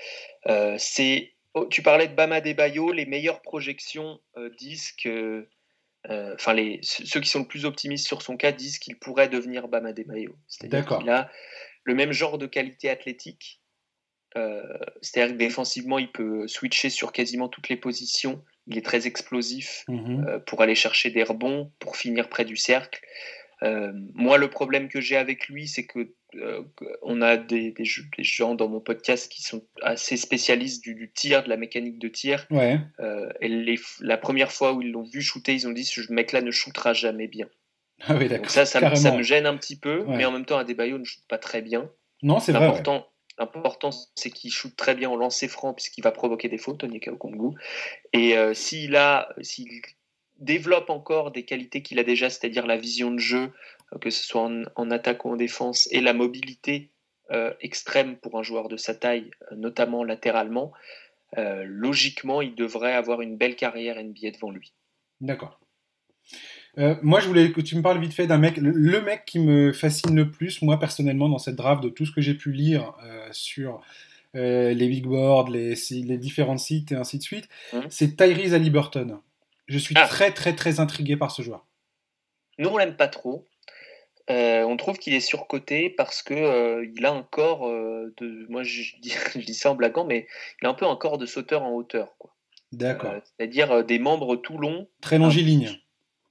[0.78, 5.48] c'est Oh, tu parlais de Bama Bayo, les meilleures projections euh, disent que.
[6.10, 9.68] Euh, enfin, ceux qui sont le plus optimistes sur son cas disent qu'il pourrait devenir
[9.68, 10.36] Bama Bayo.
[10.48, 11.30] C'est-à-dire qu'il a
[11.84, 13.62] le même genre de qualité athlétique.
[14.38, 14.62] Euh,
[15.02, 18.44] c'est-à-dire que défensivement, il peut switcher sur quasiment toutes les positions.
[18.68, 20.44] Il est très explosif mhm.
[20.46, 23.02] pour aller chercher des rebonds, pour finir près du cercle.
[24.14, 26.62] moi, le problème que j'ai avec lui, c'est que euh,
[27.02, 27.74] on a des,
[28.20, 32.46] gens dans mon podcast qui sont assez spécialistes du, tir, de la mécanique de tir.
[32.52, 36.42] Euh, et la première fois où ils l'ont vu shooter, ils ont dit ce mec-là
[36.42, 37.48] ne shootera jamais bien.
[38.08, 41.04] Ah Donc ça, ça, me gêne un petit peu, mais en même temps, Adebayo ne
[41.04, 41.90] shoot pas très bien.
[42.22, 42.66] Non, c'est vrai.
[43.38, 47.00] L'important, c'est qu'il shoot très bien en lancer franc, puisqu'il va provoquer des fautes, Tony
[47.00, 47.56] Kaokongu.
[48.12, 49.82] Et euh, s'il a, s'il
[50.40, 53.52] développe encore des qualités qu'il a déjà, c'est-à-dire la vision de jeu,
[54.02, 56.92] que ce soit en, attaque ou en défense, et la mobilité
[57.32, 60.72] euh, extrême pour un joueur de sa taille, euh, notamment latéralement,
[61.38, 64.74] euh, logiquement, il devrait avoir une belle carrière NBA devant lui.
[65.22, 65.60] D'accord.
[67.02, 69.74] Moi, je voulais que tu me parles vite fait d'un mec, le, mec qui me
[69.74, 72.94] fascine le plus, moi personnellement, dans cette draft, de tout ce que j'ai pu lire
[73.32, 73.82] sur
[74.34, 77.84] les big boards, les, les, différents sites et ainsi de suite, hum.
[77.90, 79.20] c'est Tyrese Halliburton.
[79.70, 80.08] Je suis ah.
[80.08, 81.66] très, très, très intrigué par ce joueur.
[82.58, 83.46] Nous, on l'aime pas trop.
[84.30, 88.46] Euh, on trouve qu'il est surcoté parce que euh, il a un corps euh, de.
[88.50, 90.28] Moi, je dis, je dis, ça en blaguant, mais
[90.62, 92.16] il a un peu un corps de sauteur en hauteur.
[92.72, 93.14] D'accord.
[93.24, 94.88] C'est-à-dire des membres tout longs.
[95.02, 95.80] Très longiligne.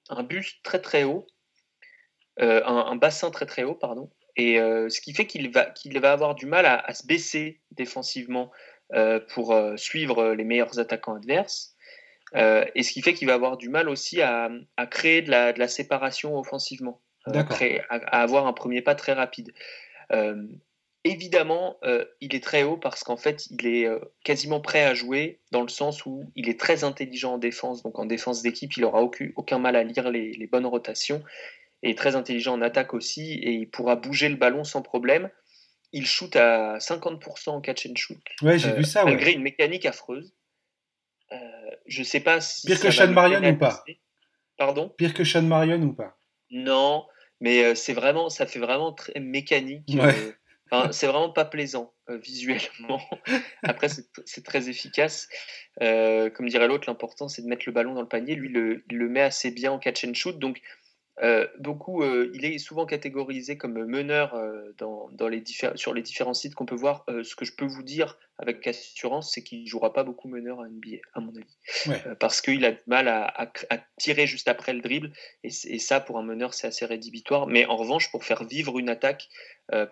[0.09, 1.27] Un, buste très très haut.
[2.41, 4.11] Un, bassin très très haut, pardon.
[4.37, 8.53] Et ce qui fait qu'il va, qu'il va avoir du mal à, se baisser défensivement
[9.35, 11.75] pour suivre les meilleurs attaquants adverses.
[12.35, 14.51] et ce qui fait qu'il va avoir du mal aussi à,
[14.91, 17.03] créer de la, de la séparation offensivement.
[17.37, 19.53] Euh, à, avoir un premier pas très rapide.
[21.07, 23.88] Euh, évidemment, euh, il est très haut parce qu'en fait, il est
[24.24, 27.82] quasiment prêt à jouer dans le sens où il est très intelligent en défense.
[27.82, 31.22] Donc en défense d'équipe, il n'aura aucun, aucun, mal à lire les, bonnes rotations.
[31.82, 33.34] Et très intelligent en attaque aussi.
[33.34, 35.30] Et il pourra bouger le ballon sans problème.
[35.92, 38.18] Il shoot à 50% en catch and shoot.
[38.42, 39.05] Ouais, j'ai vu ça.
[39.05, 40.34] Malgré une mécanique affreuse.
[41.86, 42.66] je sais pas si.
[42.66, 43.84] Pire que Sean Marion ou pas?
[44.57, 44.88] Pardon?
[44.99, 46.18] Pire que Sean Marion ou pas?
[46.51, 47.07] Non,
[47.40, 49.96] mais euh, c'est vraiment, ça fait vraiment très mécanique.
[50.73, 53.01] Euh, c'est vraiment pas plaisant euh, visuellement.
[53.62, 55.29] Après, c'est très efficace.
[55.81, 58.35] comme dirait l'autre, l'important c'est de mettre le ballon dans le panier.
[58.35, 60.39] Lui, le, il le met assez bien en catch and shoot.
[60.39, 60.61] Donc, euh,
[61.59, 65.43] beaucoup, euh, il est souvent catégorisé comme meneur euh, dans, les
[65.75, 67.05] sur les différents sites qu'on peut voir.
[67.09, 70.61] ce que je peux vous dire avec assurance, c'est qu'il ne jouera pas beaucoup meneur
[70.61, 72.14] à NBA, à mon avis.
[72.21, 73.53] parce qu'il a du mal à,
[73.99, 75.12] tirer juste après le dribble.
[75.43, 77.49] Et, ça, pour un meneur, c'est assez rédhibitoire.
[77.49, 79.29] Mais en revanche, pour faire vivre une attaque,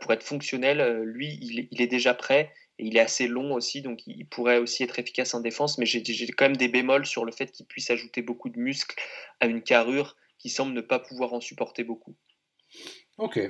[0.00, 2.52] pour être fonctionnel, lui, il, est déjà prêt.
[2.78, 5.78] Et il est assez long aussi, donc il pourrait aussi être efficace en défense.
[5.78, 8.96] Mais j'ai quand même des bémols sur le fait qu'il puisse ajouter beaucoup de muscles
[9.40, 12.16] à une carrure qui semble ne pas pouvoir en supporter beaucoup.
[13.18, 13.40] Ok.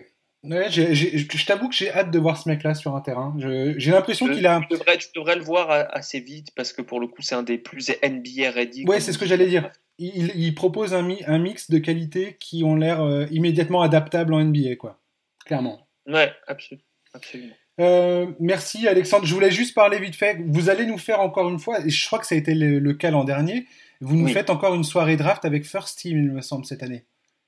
[0.44, 3.34] je t'avoue que j'ai hâte de voir ce mec-là sur un terrain.
[3.38, 4.60] J'ai l'impression qu'il a.
[4.60, 7.42] Tu devrais, tu devrais, le voir assez vite parce que pour le coup, c'est un
[7.42, 8.84] des plus NBA ready.
[8.86, 9.70] Ouais, c'est ce que j'allais dire.
[9.98, 14.44] Il, il, propose un, un, mix de qualités qui ont l'air euh, immédiatement adaptables en
[14.44, 15.00] NBA, quoi.
[15.46, 15.88] Clairement.
[16.06, 16.84] Ouais, absolument.
[17.14, 17.54] absolument.
[17.80, 19.24] Euh, merci Alexandre.
[19.26, 20.38] Je voulais juste parler vite fait.
[20.46, 22.92] Vous allez nous faire encore une fois, et je crois que ça a été le
[22.92, 23.66] cas l'an dernier,
[24.00, 27.04] vous nous faites encore une soirée draft avec First Team, il me semble, cette année.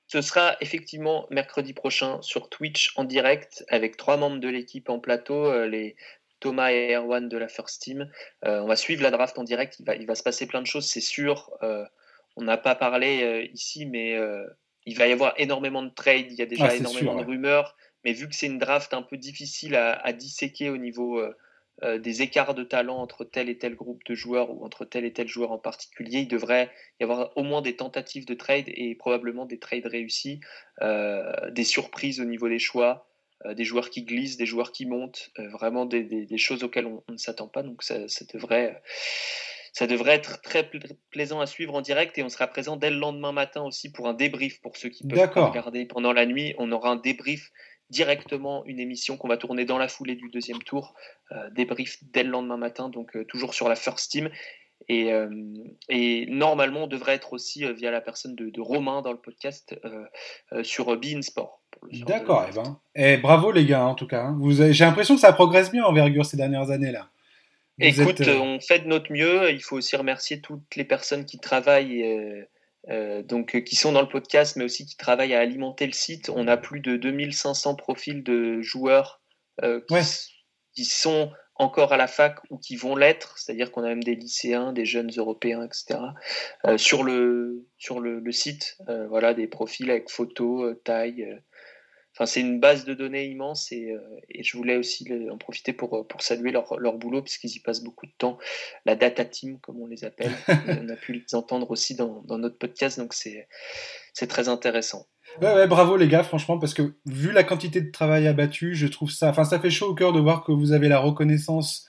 [0.08, 4.98] Ce sera effectivement mercredi prochain sur Twitch en direct avec trois membres de l'équipe en
[4.98, 5.96] plateau, euh, les
[6.40, 8.10] Thomas et Erwan de la First Team.
[8.46, 9.78] Euh, on va suivre la draft en direct.
[9.80, 11.50] Il va, il va se passer plein de choses, c'est sûr.
[11.62, 11.84] Euh,
[12.36, 14.16] on n'a pas parlé ici, mais
[14.86, 16.30] il va y avoir énormément de trades.
[16.30, 17.76] Il y a déjà ah, énormément de rumeurs.
[18.04, 21.20] Mais vu que c'est une draft un peu difficile à, à disséquer au niveau
[21.82, 25.12] des écarts de talent entre tel et tel groupe de joueurs ou entre tel et
[25.12, 26.70] tel joueur en particulier, il devrait
[27.00, 30.40] y avoir au moins des tentatives de trade et probablement des trades réussis,
[30.80, 33.08] des surprises au niveau des choix,
[33.48, 37.46] des joueurs qui glissent, des joueurs qui montent, vraiment des, choses auxquelles on, ne s'attend
[37.46, 37.62] pas.
[37.62, 37.98] Donc ça
[38.32, 38.82] devrait
[39.72, 40.68] ça devrait être très
[41.10, 44.08] plaisant à suivre en direct et on sera présent dès le lendemain matin aussi pour
[44.08, 46.54] un débrief pour ceux qui peuvent regarder pendant la nuit.
[46.58, 47.52] On aura un débrief
[47.90, 50.94] directement, une émission qu'on va tourner dans la foulée du deuxième tour,
[51.32, 54.30] euh, débrief dès le lendemain matin, donc euh, toujours sur la First Team.
[54.88, 55.28] Et, euh,
[55.88, 59.74] et, normalement, on devrait être aussi via la personne de, Romain dans le podcast
[60.62, 61.60] sur Bein Sport.
[62.06, 62.80] D'accord, eh ben.
[62.94, 64.22] et eh, bravo les gars en tout cas.
[64.22, 64.40] Hein.
[64.70, 67.08] J'ai l'impression que ça progresse bien envergure ces dernières années là.
[67.78, 69.50] Écoute, on fait de notre mieux.
[69.52, 72.04] Il faut aussi remercier toutes les personnes qui travaillent,
[72.88, 75.92] euh, euh, donc qui sont dans le podcast, mais aussi qui travaillent à alimenter le
[75.92, 76.30] site.
[76.34, 79.20] On a plus de 2500 profils de joueurs
[80.74, 84.14] qui, sont encore à la fac ou qui vont l'être, c'est-à-dire qu'on a même des
[84.14, 85.98] lycéens, des jeunes européens, etc.
[86.76, 88.78] sur le sur le, le site,
[89.08, 91.26] voilà, des profils avec photos, taille
[92.14, 94.00] Enfin, c'est une base de données immense et, euh,
[94.40, 98.06] je voulais aussi en profiter pour, pour saluer leur, leur boulot puisqu'ils y passent beaucoup
[98.06, 98.38] de temps.
[98.86, 100.32] La data team, comme on les appelle,
[100.82, 103.46] on a pu les entendre aussi dans, dans notre podcast, donc c'est
[104.26, 105.06] très intéressant.
[105.40, 108.86] Ouais, ouais, bravo les gars, franchement, parce que vu la quantité de travail abattu, je
[108.86, 111.86] trouve ça, enfin, ça fait chaud au cœur de voir que vous avez la reconnaissance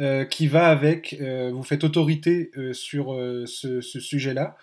[0.00, 3.14] euh, qui va avec, euh, vous faites autorité sur
[3.46, 4.56] ce, ce sujet-là.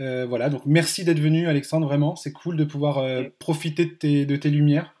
[0.00, 2.16] Euh, voilà, donc merci d'être venu, Alexandre, vraiment.
[2.16, 4.94] C'est cool de pouvoir euh, profiter de tes, de tes lumières.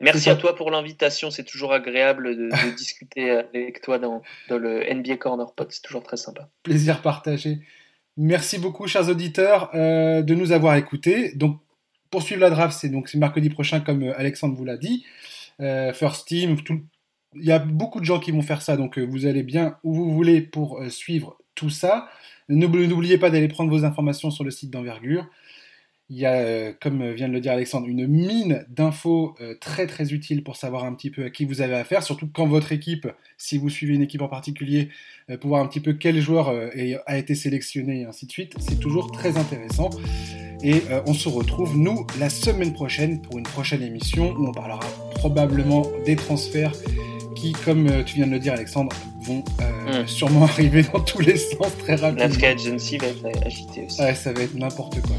[0.00, 1.30] Merci à toi pour l'invitation.
[1.30, 5.70] C'est toujours agréable de, discuter avec toi dans, dans, le NBA Corner Pod.
[5.70, 6.48] C'est toujours très sympa.
[6.62, 7.58] Plaisir partagé.
[8.16, 11.32] Merci beaucoup, chers auditeurs, euh, de nous avoir écoutés.
[11.34, 11.60] Donc,
[12.10, 15.04] poursuivre la draft, c'est donc mercredi prochain, comme Alexandre vous l'a dit.
[15.58, 16.56] First Team,
[17.34, 19.94] il y a beaucoup de gens qui vont faire ça, donc vous allez bien où
[19.94, 22.08] vous voulez pour suivre tout ça.
[22.48, 25.26] N'oubliez pas d'aller prendre vos informations sur le site d'envergure.
[26.10, 29.86] Il y a, euh, comme vient de le dire Alexandre, une mine d'infos euh, très
[29.86, 32.72] très utile pour savoir un petit peu à qui vous avez affaire, surtout quand votre
[32.72, 33.06] équipe,
[33.38, 34.88] si vous suivez une équipe en particulier,
[35.30, 36.52] euh, pour voir un petit peu quel joueur
[37.06, 38.54] a été sélectionné et ainsi de suite.
[38.58, 39.90] C'est toujours très intéressant.
[40.64, 44.78] Et on se retrouve, nous, la semaine prochaine pour une prochaine émission où on parlera
[45.16, 46.72] probablement des transferts
[47.34, 50.06] qui, comme euh, tu viens de le dire, Alexandre, vont euh, hmm.
[50.06, 52.28] sûrement arriver dans tous les sens très rapidement.
[52.40, 54.00] La agency va être agitée aussi.
[54.00, 55.16] Ouais, ça va être n'importe quoi.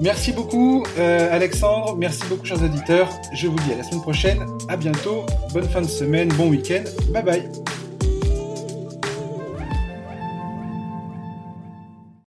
[0.00, 1.96] Merci beaucoup, euh, Alexandre.
[1.96, 3.10] Merci beaucoup, chers auditeurs.
[3.34, 4.46] Je vous dis à la semaine prochaine.
[4.68, 5.26] À bientôt.
[5.52, 6.28] Bonne fin de semaine.
[6.28, 6.84] Bon week-end.
[7.12, 7.77] Bye bye.